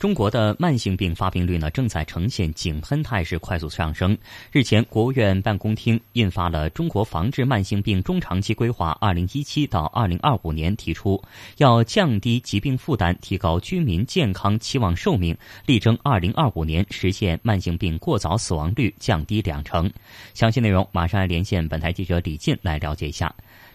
[0.00, 4.16] 中国的慢性病发病率呢，正在呈现井喷态势，快速上升。
[4.50, 11.22] 日前，国务院办公厅印发了《中国防治慢性病中长期规划（二零一七到二零二五年）》，提出
[11.58, 15.36] 要降低疾病负担，提高居民健康期望寿命，
[15.66, 19.92] 力争二零二五年实现慢性病过早死亡率降低两成。
[20.32, 23.30] 详细内容，马上来连线本台记者李进来了解一下。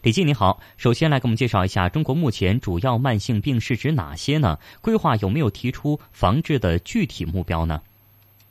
[0.05, 0.61] 李静，你好。
[0.77, 4.59] 首先来给我们介绍一下，中国目前主要慢性病是指哪些呢？
[4.79, 7.81] 规划有没有提出防治的具体目标呢？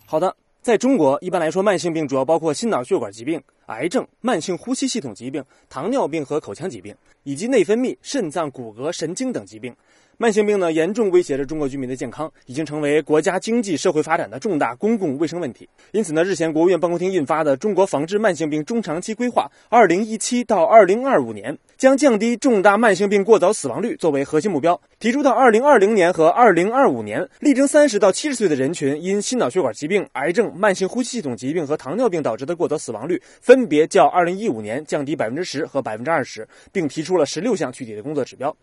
[0.05, 9.73] 好的，在中国一般来说，慢性病主要包括心脑血管疾病、癌症、慢性呼吸系统疾病、糖尿病和口腔疾病，以及内分泌、肾脏、骨骼、神经等疾病。
[10.17, 15.69] 慢性病呢，严重威胁着中国居民的健康，已经成为国家经济社会发展的重大公共卫生问题。
[15.91, 38.55] 因此呢，日前国务院办公厅印发的《中国防治慢性病中长期规划（二零一七到二零二五年）》，将降低重大慢性病过早死亡率作为核心目标，提出到二零二零年和二零二五年，力争三十到七十岁的人群因心脑血管疾病、癌症、慢性呼吸系统疾病和糖尿病导致的过早死亡率，分别较二零一五年降低百分之十和百分之二十，并提出了十六项具体的工作指标。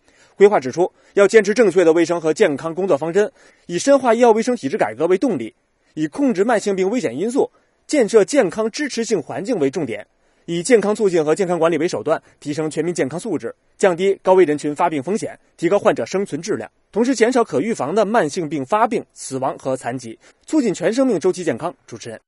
[0.41, 3.31] 规划指出，要坚持正确的卫生和健康工作方针，
[3.67, 5.53] 以深化医药卫生体制改革为动力，
[5.93, 7.47] 以控制慢性病危险因素、
[7.85, 10.07] 建设健康支持性环境为重点，
[10.45, 21.71] 以健康促进和健康管理为手段，提升全民健康素质，降低高危人群发病风险，提高患者生存质量，同时减少可预防的慢性病发病、死亡和残疾，促进全生命周期健康。
[21.85, 22.19] 主持人。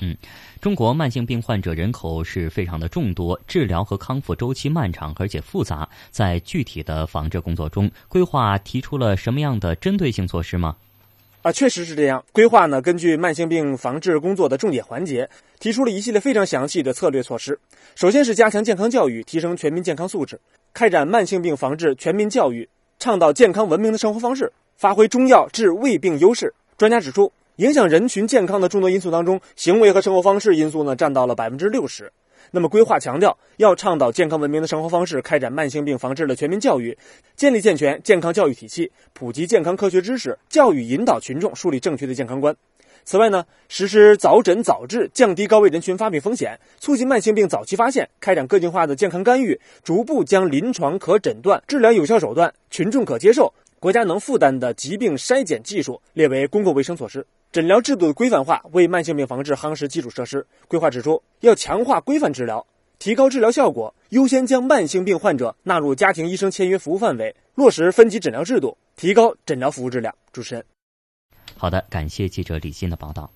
[0.00, 0.16] 嗯，
[0.60, 5.88] 中国慢性病患者人口是非常的众多，治疗和康复周期漫长而且复杂。
[6.10, 10.74] 在具体的防治工作中，规划提出了什么样的针对性措施吗？
[11.42, 12.24] 啊，确实是这样。
[12.32, 15.28] 规划呢，根据慢性病防治工作的重点环节，
[15.60, 17.58] 提出了一系列非常详细的策略措施。
[17.94, 20.40] 首先是加强健康教育，提升全民健康素质，
[20.72, 26.52] 开展慢性病防治全民教育，倡导健康文明的生活方式，发挥中药治胃病优势。
[26.78, 27.30] 专家指出。
[27.62, 32.12] 影响人群健康的众多因素当中，行为和生活方式因素呢占到了百分之六十。
[32.50, 36.98] 那么规划强调要倡导健康文明的生活方式，开展慢性病防治的全民教育，
[37.36, 42.52] 建立健全健康教育体系，普及健康科学知识，教育引导群众树立正确的健康观。
[43.04, 57.24] 此外呢，实施早诊早治，降低高危人群发病风险，促进慢性病早期发现，开展个性化的健康干预，逐步将临床可诊断、治疗有效手段、群众可接受、国家能负担的疾病筛检技术列为公共卫生措施。
[57.52, 60.46] 诊疗制度的规范化为慢性病防治夯实基础设施。
[60.68, 62.66] 规划指出，要强化规范治疗，
[62.98, 70.14] 提高治疗效果，优先将慢性病患者纳入家庭医生签约服务范围，落实分级诊疗制度，提高诊疗服务质量。
[70.32, 70.64] 主持人，
[71.58, 73.30] 好的，感谢记者李欣的报道。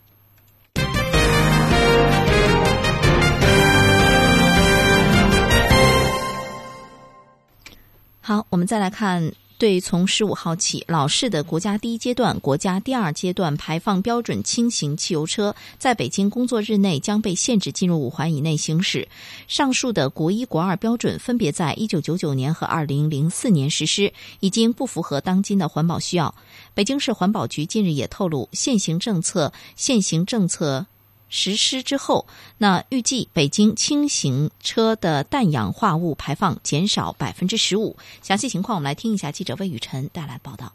[8.23, 9.31] 好，我们再来看。
[9.59, 19.09] 对，从十五号起，老式的国家第一阶段、国家第二阶段排放标准轻型汽油车在北京工作日内将被限制进入五环以内行驶。
[19.49, 26.35] 上述的国一、国二标准分别在一九九九年和二零零四年实施，已经不符合当今的环保需要。
[26.75, 30.87] 北京市环保局近日也透露，现行政策现行政策。
[31.29, 32.27] 实施之后，
[32.59, 37.97] 那预计北京轻型车的氮氧化物排放减少百分之十五。
[38.23, 40.73] 详细情况，我们来听一下记者魏雨辰带来报道。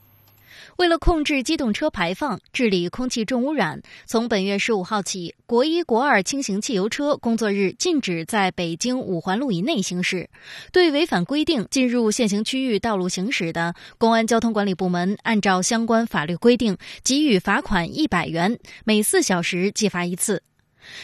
[0.78, 10.30] 为了控制机动车排放、治理空气重污染，从本月十五号起，国一、国二轻型汽油车工作日禁止在北京五环路以内行驶。
[10.72, 20.42] 对违反规定进入限行区域道路行驶的，公安交通管理部门按照相关法律规定，给予罚款一百元，每四小时记罚一次。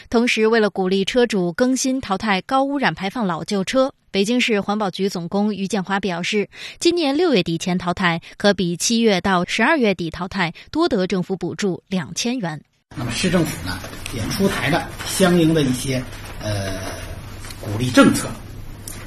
[0.09, 6.49] 同时，为了鼓励车主更新淘汰高污染排放老旧车，北京市环保局总工于建华表示，
[6.79, 12.61] 今年六月底前淘汰，可比七月到十二月底淘汰多得政府补助两千元。
[12.95, 13.77] 那么市政府呢，
[14.15, 16.03] 也出台了相应的一些
[16.41, 16.79] 呃
[17.61, 18.29] 鼓励政策。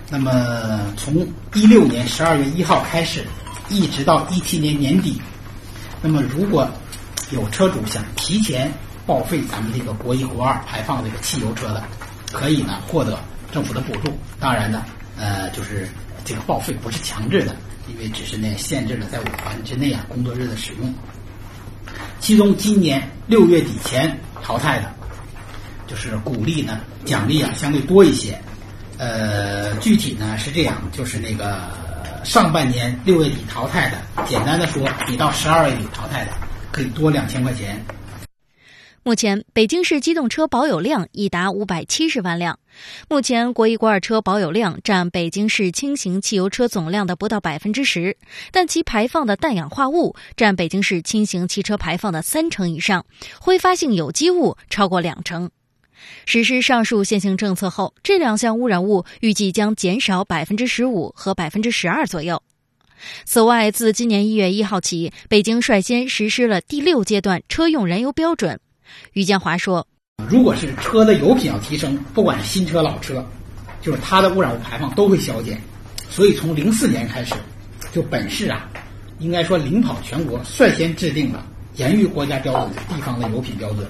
[0.08, 3.24] 那么从一六年十二月一号开始，
[3.68, 5.20] 一直到一七年年底，
[6.02, 6.68] 那么如果
[7.32, 8.72] 有车主想提前。
[9.10, 11.82] 报废咱们这个国一、国二排放这个汽油车的，
[12.30, 13.18] 可以呢获得
[13.50, 14.16] 政府的补助。
[14.38, 14.84] 当然呢，
[15.18, 15.88] 呃，就是
[16.24, 17.56] 这个报废不是强制的，
[17.88, 20.94] 因为只是呢限制了在五环之内啊工作日的使用。
[22.20, 24.88] 其中今年六月底前淘汰的，
[25.88, 28.40] 就是鼓励呢奖励啊相对多一些。
[28.96, 31.62] 呃，具体呢是这样，就是那个
[32.22, 36.30] 上半年六月底淘汰的，简单的说，你到十二月底淘汰的
[36.70, 37.84] 可以多两千块钱。
[39.02, 42.58] 目前，北京市机动车保有量已达五百七十万辆。
[43.08, 48.18] 目前，国一、国二车保有量占北京市轻型汽油车总量的不到百分之十，
[48.52, 53.06] 但其排放的氮氧化物占北京市轻型汽车排放的三成以上，
[53.40, 55.50] 挥发性有机物超过两成。
[56.26, 62.42] 实施上述限行政策后，这两项污染物预计将减少百分之十五和百分之十二左右。
[63.24, 68.60] 此外，自今年一月一号起，北京率先实施了第六阶段车用燃油标准。
[69.12, 69.86] 于建华说
[70.28, 73.24] ：“如果是车的油品要提升，不管是新车老车，
[73.82, 75.60] 就是它的污染物排放都会消减。
[76.08, 77.34] 所以从零四年开始，
[77.92, 78.68] 就本市啊，
[79.18, 81.44] 应该说领跑全国，率先制定了
[81.76, 83.86] 严于国家标准的地方的油品标准。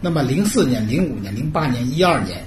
[0.00, 2.42] 那么零四年、零五年、零八年、一二年，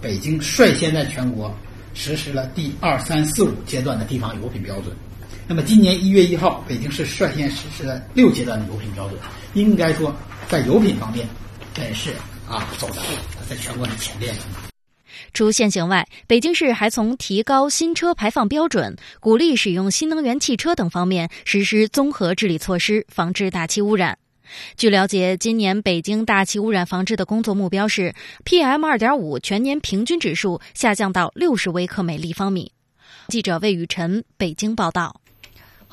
[0.00, 1.54] 北京率先在全国
[1.94, 4.94] 实施了第二、三、四、五阶段的地方油品标准。
[5.46, 9.18] 那么今年一月一号，北京市率先实施了六阶段的油品标准。
[9.54, 10.14] 应该说。”
[10.54, 11.26] 在油品方面，
[11.78, 12.12] 也是
[12.48, 13.00] 啊走的，
[13.50, 14.32] 在全国的前列。
[15.32, 24.16] 除限行外，北京市还从提高新车排放标准、鼓励使用新能源汽车等方面实施综合治理措施，防治大气污染。
[24.76, 32.70] 据了解，今年北京大气污染防治的工作目标是 PM 二点五全年平均指数下降到六十微克每立方米。
[33.26, 35.20] 记者魏雨晨北京报道。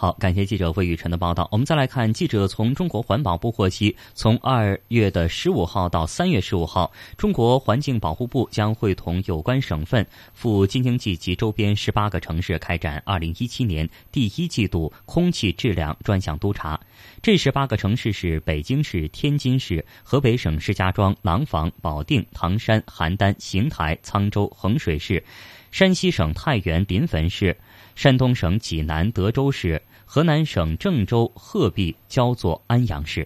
[0.01, 1.47] 好，感谢记者魏雨辰的报道。
[1.51, 16.79] 我们再来看，记者从中国环保部获悉，从二月的十五号到三月十五号，中国环境保护部将会同有关省份赴京津冀及周边十八个城市开展二零一七年第一季度空气质量专项督查。
[17.21, 25.23] 这十八个城市是北京市、天津市、河北省石家庄、廊坊、保定、唐山、邯郸、邢台、沧州、衡水市，
[25.69, 27.55] 山西省太原、临汾市，
[27.93, 29.79] 山东省济南、德州市。
[30.13, 33.25] 河南省郑州、鹤壁、焦作、安阳市。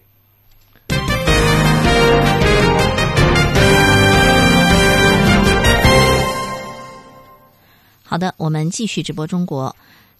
[8.03, 9.75] 好的，我们继续直播中国。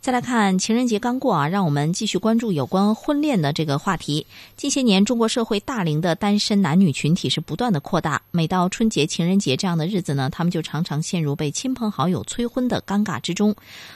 [0.06, 4.28] 再来看情人节刚过啊，让我们继续关注有关婚恋的这个话题。
[4.56, 8.22] 近些年，中国社会大龄的单身男女群体是不断的扩大。
[8.30, 13.56] 每到春节、情人节这样的日子呢，他们就常常陷入被亲朋好友催婚的尴尬之中。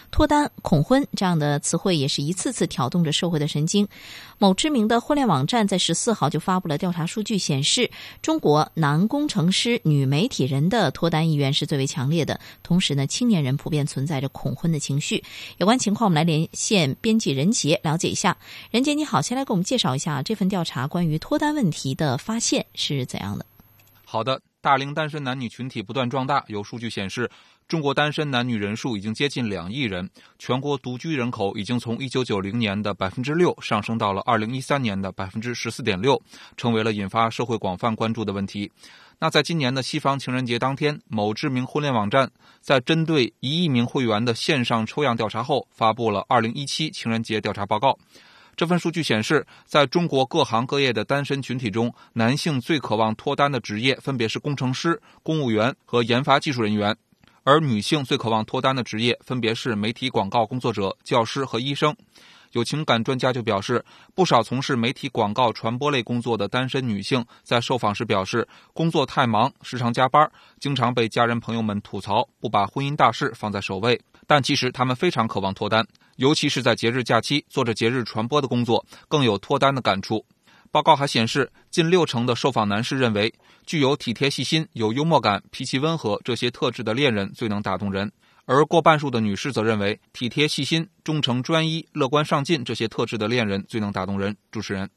[0.10, 3.88] 脱单、恐婚这样的词汇也是一次次挑动着社会的神经。
[4.40, 12.40] 某知名的婚恋网站在十四号就发布了调查数据，显示中国男工程师、女媒体人的脱单意愿是最为强烈的。
[12.64, 15.24] 同时呢，青年人普遍存在着恐婚的情绪。
[15.58, 16.00] 有关情况。
[16.00, 18.38] 我们来连线编辑任杰了解一下。
[18.72, 23.46] 任杰你好，先来给我们介绍一下这份调查关于脱单问题的发现是怎样的？
[24.06, 26.44] 好的，大龄单身男女群体不断壮大。
[26.48, 27.30] 有数据显示，
[27.70, 30.10] 中国单身男女人数已经接近两亿人，
[30.40, 36.20] 全国独居人口已经从一九九零年的百分之六上升到了二零一三年的百分之十四点六，
[36.58, 38.72] 成为了引发社会广泛关注的问题。
[39.20, 47.96] 那在今年的西方情人节当天，某知名婚恋网站在针对一亿名会员的线上抽样调查后，发布了二零一七情人节调查报告。
[48.56, 56.98] 这份数据显示，在中国各行各业的单身群体中，男性最渴望脱单的职业分别是工程师、公务员和研发技术人员，
[57.50, 61.96] 而女性最渴望脱单的职业分别是媒体广告工作者、教师和医生。
[62.52, 63.84] 有情感专家就表示，
[64.14, 74.00] 不少从事媒体广告传播类工作的单身女性在受访时表示，工作太忙，时常加班，经常被家人朋友们吐槽，不把婚姻大事放在首位。
[74.28, 75.84] 但其实他们非常渴望脱单，
[76.18, 80.24] 尤其是在节日假期做着节日传播的工作，更有脱单的感触。
[80.72, 83.34] 报告还显示，近六成的受访男士认为，
[83.66, 88.12] 具有体贴细心、有幽默感、脾气温和这些特质的恋人最能打动人，
[88.46, 94.38] 而过半数的女士则认为，体贴细心、忠诚专一、乐观上进这些特质的恋人最能打动人。
[94.52, 94.90] 主持人。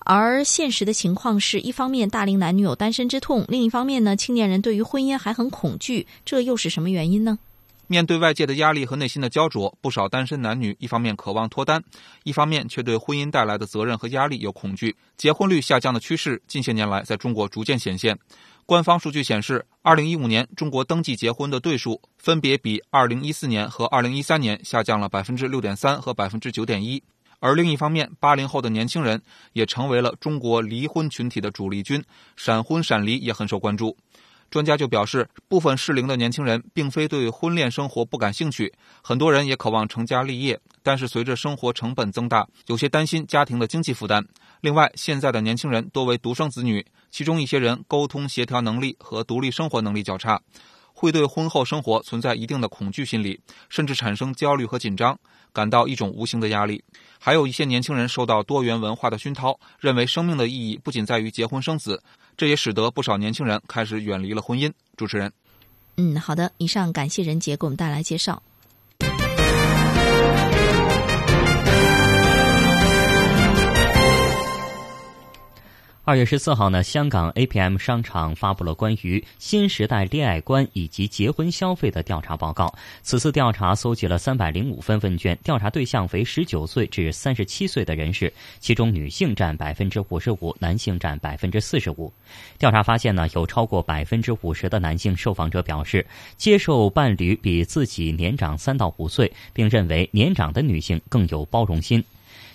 [0.00, 7.38] 而现实的情况是，一方面大龄男女有单身之痛，另一方面呢，青年人对于婚姻还很恐惧，这又是什么原因呢？
[7.86, 11.82] 面对外界的压力和内心的焦灼，不少单身男女一方面渴望脱单，
[12.22, 18.18] 一方面却对婚姻带来的责任和压力有恐惧，结婚率下降的趋势近些年来在中国逐渐显现。
[18.66, 27.02] 官方数据显示，二零一五年中国登记结婚的对数分别比二零一四年和二零一三年下降了百分之六点三和百分之九点一。
[27.40, 29.20] 而另一方面，八零后的年轻人
[29.52, 32.02] 也成为了中国离婚群体的主力军，
[32.36, 33.94] 闪婚闪离也很受关注。
[34.54, 44.24] 专家就表示，部分适龄的年轻人并非对婚恋生活不感兴趣，很多人也渴望成家立业，但是随着生活成本增大，有些担心家庭的经济负担。
[44.60, 50.40] 另外，现在的年轻人多为独生子女，其中一些人沟通协调能力和独立生活能力较差。
[50.96, 55.18] 会对婚后生活存在一定的恐惧心理，甚至产生焦虑和紧张，
[55.52, 56.84] 感到一种无形的压力。
[57.18, 62.00] 还有一些年轻人受到多元文化的熏陶，认为生命的意义不仅在于结婚生子，
[62.36, 64.72] 这也使得不少年轻人开始远离了婚姻。
[64.96, 65.32] 主持人，
[65.96, 68.42] 嗯，好的，以上感谢任杰给我们带来介绍。
[76.06, 82.70] 二月十四号呢，香港 APM 商场发布了关于新时代恋爱观以及结婚消费的调查报告。
[83.00, 88.30] 此次调查搜集了三百零五份问卷，调查对象为十九岁至三十七岁的人士，
[88.60, 92.12] 其中女性占百分之五十五，男性占百分之四十五。
[92.58, 102.04] 调查发现呢，有超过百分之五十的男性受访者表示接受伴侣比自己年长三到五岁，并认为年长的女性更有包容心。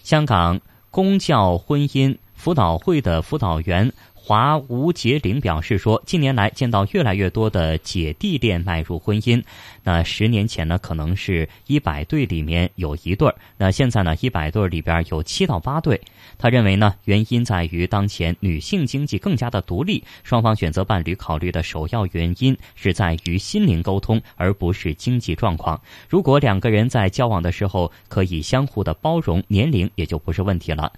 [0.04, 2.16] 香港公教婚姻。
[2.40, 9.44] 辅导会的辅导员华吴杰玲表示说：“近年来见到越来越多的姐弟恋迈入婚姻，
[9.84, 16.00] 那十年前呢，可能是一百对里面有一对儿，那现在呢，一百对里边有七到八对。
[16.38, 25.82] 他认为呢，原因在于当前女性经济更加的独立，双方选择伴侣考虑的首要原因是在于心灵沟通，而不是经济状况。
[26.08, 30.90] 如果两个人在交往的时候可以相互的包容，年龄也就不是问题了。”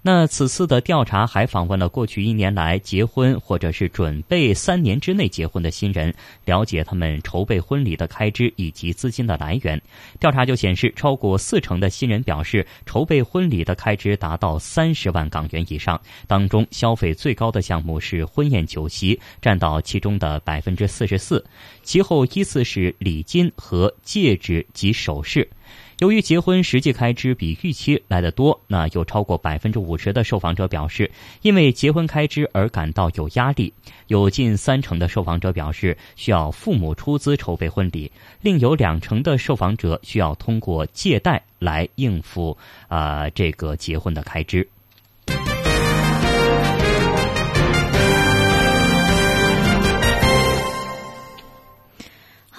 [0.00, 9.80] 那此次的调查还访问了过去一年来结婚或者是准备三年之内结婚的新人，了解他们筹备婚礼的开支以及资金的来源。
[10.20, 21.44] 调查就显示，超过四成的新人表示，筹备婚礼的开支达到三十万港元以上，当中消费最高的项目是婚宴酒席，占到其中的百分之四十四，
[21.82, 25.48] 其后依次是礼金和戒指及首饰。
[25.98, 31.10] 由于结婚实际开支比预期来得多，那有超过百分之五十的受访者表示，
[31.42, 33.72] 因为结婚开支而感到有压力。
[34.06, 44.66] 有近三成的受访者表示需要父母出资筹备婚礼，另有两成的受访者需要通过借贷来应付啊这个结婚的开支。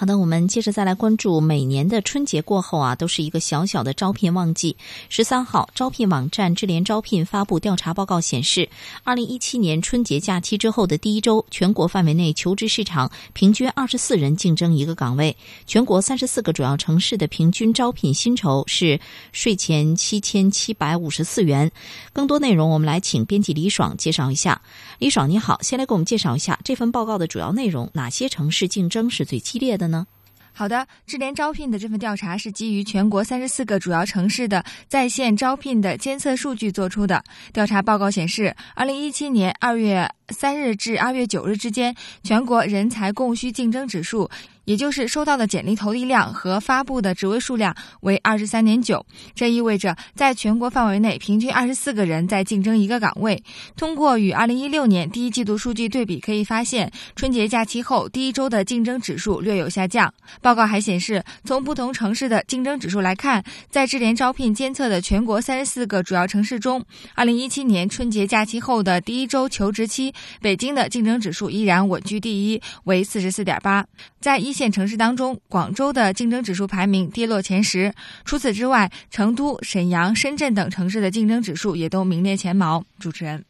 [0.00, 4.74] 好的，我们接着再来关注每年的春节过后啊，都是一个小小的招聘旺季。
[5.10, 8.66] 十三号，招聘网站智联招聘发布调查报告显示，
[9.04, 15.36] 二零一七年春节假期之后的第一周，全国范围内求职市场平均二十四人竞争一个岗位。
[15.66, 18.98] 全国三十四个主要城市的平均招聘薪酬是
[19.32, 21.70] 税前七千七百五十四元。
[22.14, 24.62] 更多内容，我们来请编辑李爽介绍一下。
[24.98, 29.88] 李爽，你好，先来给我们介绍一下这份报告的主要内容，哪些城市竞争是最激烈的？
[29.88, 29.89] 呢？
[29.90, 30.06] 呢
[30.52, 37.24] 好的，智联招聘的这份调查是基于全国三十四个主要城市的在线招聘的监测数据做出的。
[37.52, 44.28] 调查报告显示，二零一七年二月三日至二月九日之间，全国人才供需竞争指数。
[44.70, 49.04] 也就是收到的简历投递量和发布的职位数量为二十三点九，
[49.34, 53.42] 这意味着在全国范围内平均二十四个人在竞争一个岗位。
[53.76, 60.14] 通过与二零一六年第一季度数据对比，可以发现春节假期后第一周的竞争指数略有下降。
[60.40, 66.80] 报告还显示，从不同城市的竞争指数来看，在智联招聘监测的全国三十四个主要城市中，
[67.16, 73.84] 二零一七年春节假期后的第一周求职期，北京的竞争指数依然稳居第一，为四十四点八。
[74.20, 77.94] 在一线城市当中，广州的竞争指数排名跌落前十。
[78.26, 82.84] 除此之外，成都、沈阳、深圳等城市的竞争指数也都名列前茅。
[82.98, 83.42] 主持人，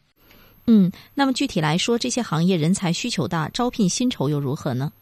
[0.67, 4.93] 嗯，那么具体来说，这些行业人才需求大，招聘薪酬又如何呢？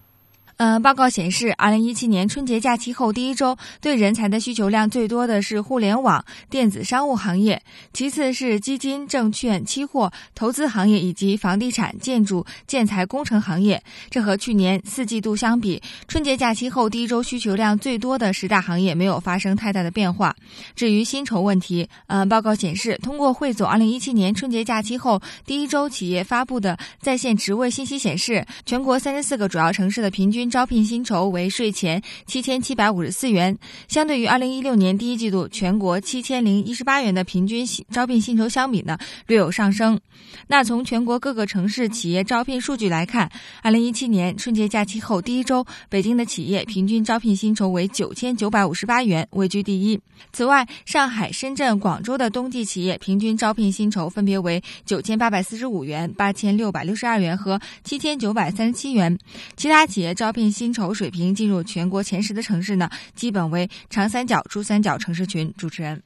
[0.60, 7.62] 呃，报告显示，二零一七年春节假期后第一周，对人才的需求量最多的是互联网、电子商务行业，
[7.93, 13.82] 其次是基金、证券、期货、投资行业以及房地产、建筑、建材工程行业。
[14.10, 20.36] 这和去年四季度相比，春节假期后第一周需求量最多的十大行业没有发生太大的变化。
[20.76, 30.49] 至于薪酬问题，呃，报告显示，通过汇总二零一七年春节假期后第一周企业发布的在线职位信息显示，全国三十四个主要城市的平均。
[30.50, 38.97] 招聘薪酬为税前七千七百五十四元，相对于二零一六年第一季度全国七千零一十八元的平均招聘薪酬相比呢，
[39.28, 40.00] 略有上升。
[40.47, 43.30] 那从全国各个城市企业招聘数据来看，
[43.62, 50.00] 二零一七年春节假期后第一周，北京的企业平均招聘薪酬为九千九百五十八元，位居第一。
[50.34, 59.18] 此外，上海、深圳、广州的冬季企业平均招聘薪酬分别为九千八百四十五元、八千六百六十二元和七千九百三十七元。
[59.56, 60.39] 其他企业招聘。
[60.48, 65.52] 薪酬水平进入全国前十的城市呢，基本为长三角、珠三角城市群。
[65.58, 66.04] 主持人，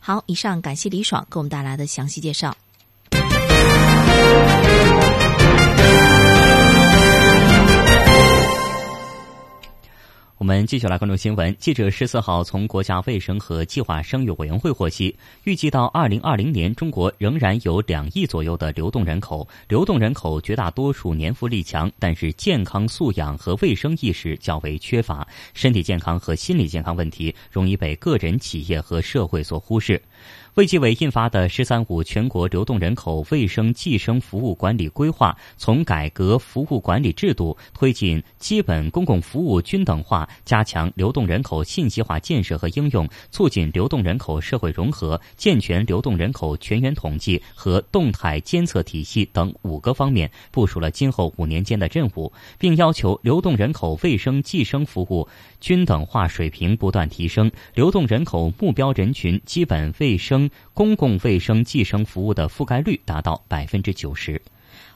[0.00, 2.56] 好，以上感谢李爽给我们带来的详细介绍。
[10.38, 11.54] 我们继续来关注新闻。
[11.58, 19.48] 记者十四号从国家卫生和计划生育委员会获悉，预计到二零二零年，中国仍然有两亿左右的流动人口。
[19.66, 30.00] 流动人口绝大多数年富力强，但是健康素养和卫生意识较为缺乏，身体健康和心理健康问题容易被个人、企业和社会所忽视。
[30.58, 55.28] 卫计委印发的“十三五”全国流动人口卫生计生服务管理规划，从改革服务管理制度，推进基本公共服务均等化，加强流动人口信息化建设和应用，促进流动人口社会融合，健全流动人口全员统计和动态监测体系等五个方面，部署了今后五年间的任务，并要求流动人口卫生计生服务
[55.60, 60.47] 均等化水平不断提升，流动人口目标人群基本卫生。
[60.74, 64.40] 公共卫生计生服务的覆盖率达到百分之九十。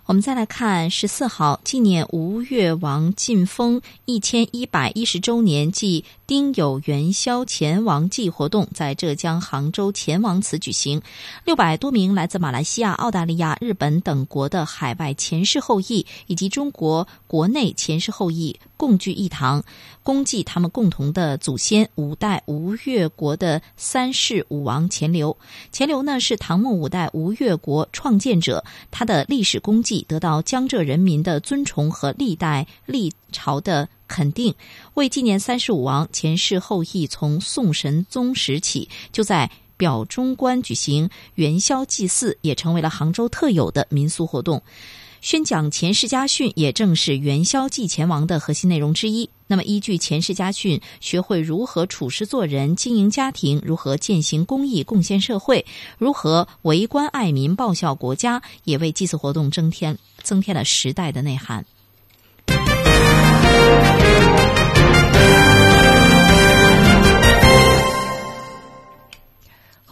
[0.04, 11.02] 我们再来看十四号纪念吴越王晋封一千一百一十周年暨丁酉元宵前王祭活动在浙江杭州前王祠举行，
[11.44, 19.62] 六百多名来自马来西亚、澳大利亚、日本等国的海外前世后裔以及中国国内前世后裔共聚一堂。
[20.02, 25.36] 恭祭他们共同的祖先五代吴越国的三世武王钱镠。
[25.70, 34.54] 钱镠呢是唐末五代吴越国创建者，他的历史功绩得到江浙人民的尊崇和历代历朝的肯定。
[34.92, 44.62] 为纪念三世武王前世后裔，从宋神宗时起就在表中关举行元宵祭祀，也成为了杭州特有的民俗活动。
[45.22, 49.30] 宣讲前世家训也正是元宵祭前王的核心内容之一。
[49.46, 55.64] 那么，依据前世家训，学会如何处事做人、经营家庭，如何践行公益、贡献社会，
[55.96, 61.64] 如何为官爱民、报效国家，也为祭祀活动增添增添了时代的内涵。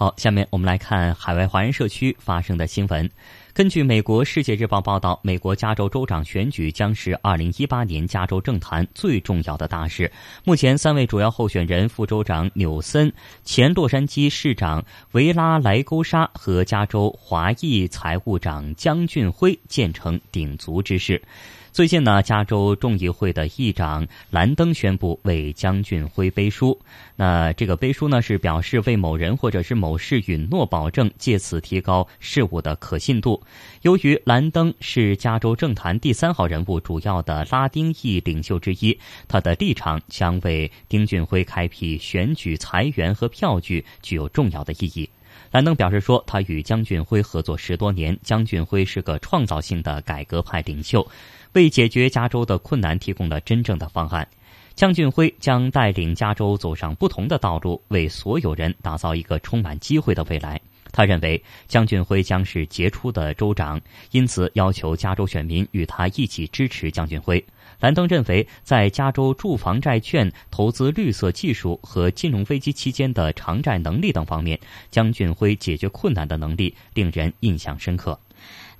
[0.00, 3.06] 好，下面我们来看海外华人社区发生的新闻。
[3.52, 10.10] 根据美国《世界日报》报道，美国加州州长选举将是2018年加州政坛最重要的大事。
[10.42, 13.12] 目前，三位主要候选人——副州长纽森、
[13.44, 14.82] 前洛杉矶市长
[15.12, 21.20] 维拉莱沟沙和加州华裔财务长江俊辉——建成鼎足之势。
[21.72, 26.76] 最近呢，加州众议会的议长兰登宣布为江俊辉背书。
[27.14, 33.40] 那这个背书呢，是表示为某人或者是某事允诺保证，借此提高事务的可信度。
[33.82, 38.98] 由于兰登是加州政坛第三号人物，主要的拉丁裔领袖之一，
[39.28, 45.08] 他的立场将为丁俊晖开辟选举财源和票据具有重要的意义。
[45.52, 51.06] 兰登表示说，他与江俊辉合作十多年，江俊辉是个创造性的改革派领袖。
[51.52, 54.26] 为解决加州的困难提供了真正的方案，
[54.74, 60.60] 江俊辉将带领加州走上不同的道路，为所有人打造一个充满机会的未来。
[60.92, 63.80] 他认为江俊辉将是杰出的州长，
[64.10, 67.44] 因此要求加州选民与他一起支持江俊辉。
[67.78, 74.58] 兰登认为，在加州住房债券投资、绿色技术和金融危机期间的偿债能力等方面，
[74.90, 78.18] 江俊辉解决困难的能力令人印象深刻。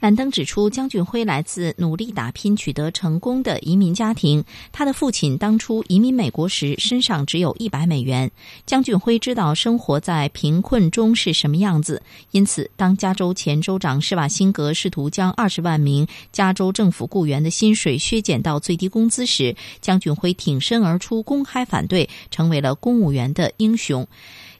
[0.01, 4.43] 兰登指出，江俊辉来自努力打拼、取得成功的移民家庭。
[4.73, 8.31] 他的父亲当初移民美国时，身上只有一百美元。
[8.65, 24.09] 江俊辉知道生活在贫困中是什么样子，因此，当加州前州长施瓦辛格试图将二十万名加州政府雇员的薪水削减到最低工资时，江俊辉挺身而出，公开反对，成为了公务员的英雄。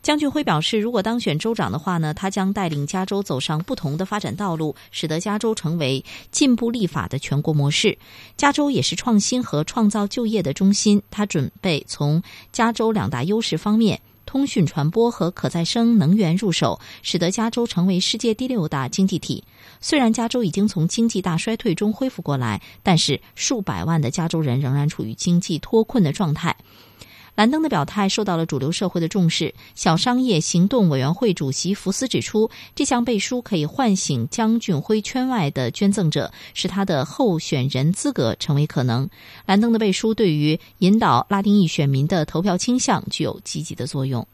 [0.03, 7.99] 江俊辉表示，如果当选州长的话呢，他将带领加州走上不同的发展道路，使得加州成为进步立法的全国模式。
[8.37, 11.03] 加州也是创新和创造就业的中心。
[11.11, 19.45] 他准备从加州两大优势方面——通讯传播和可再生能源入手，使得加州成为世界第六大经济体。
[19.83, 26.57] 虽然加州已经从经济大衰退中恢复过来，但是数百万的加州人仍然处于经济脱困的状态。
[27.41, 29.55] 兰登的表态受到了主流社会的重视。
[29.75, 39.09] 小商业行动委员会主席福斯指出，这项背书可以唤醒将俊辉圈外的捐赠者，使他的候选人资格成为可能。
[39.47, 44.29] 兰登的背书对于引导拉丁裔选民的投票倾向具有积极的作用。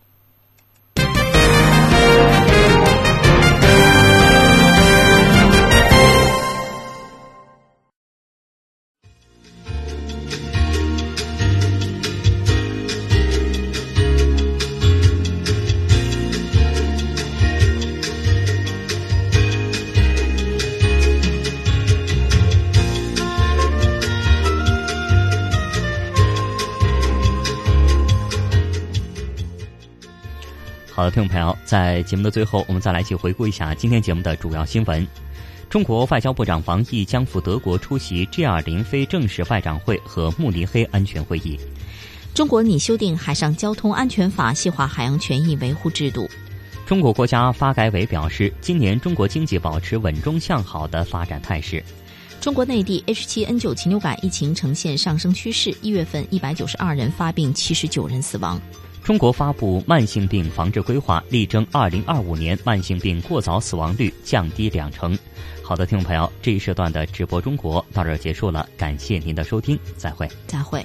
[31.06, 35.06] 的，听众朋友，在节目的最后，我们再来一起回顾一下今天节目的主要新闻。
[35.70, 41.58] 中国外交部长王毅将赴德国出席 G20 非正式外长会和慕尼黑安全会议。
[42.34, 46.28] 中国拟修订海上交通安全法，细化海洋权益维护制度。
[46.86, 51.82] 中国国家发改委表示，今年中国经济保持稳中向好的发展态势。
[52.40, 58.60] 中国内地 H7N9 禽流感疫情呈现上升趋势，一月份一百九十二人发病，七十九人死亡。
[59.06, 65.16] 中国发布慢性病防治规划，力争二零二五年慢性病过早死亡率降低两成。
[65.62, 70.84] 好的，听众朋友，这一时段的直播中国到这儿结束了，感谢您的收听，再会，再会。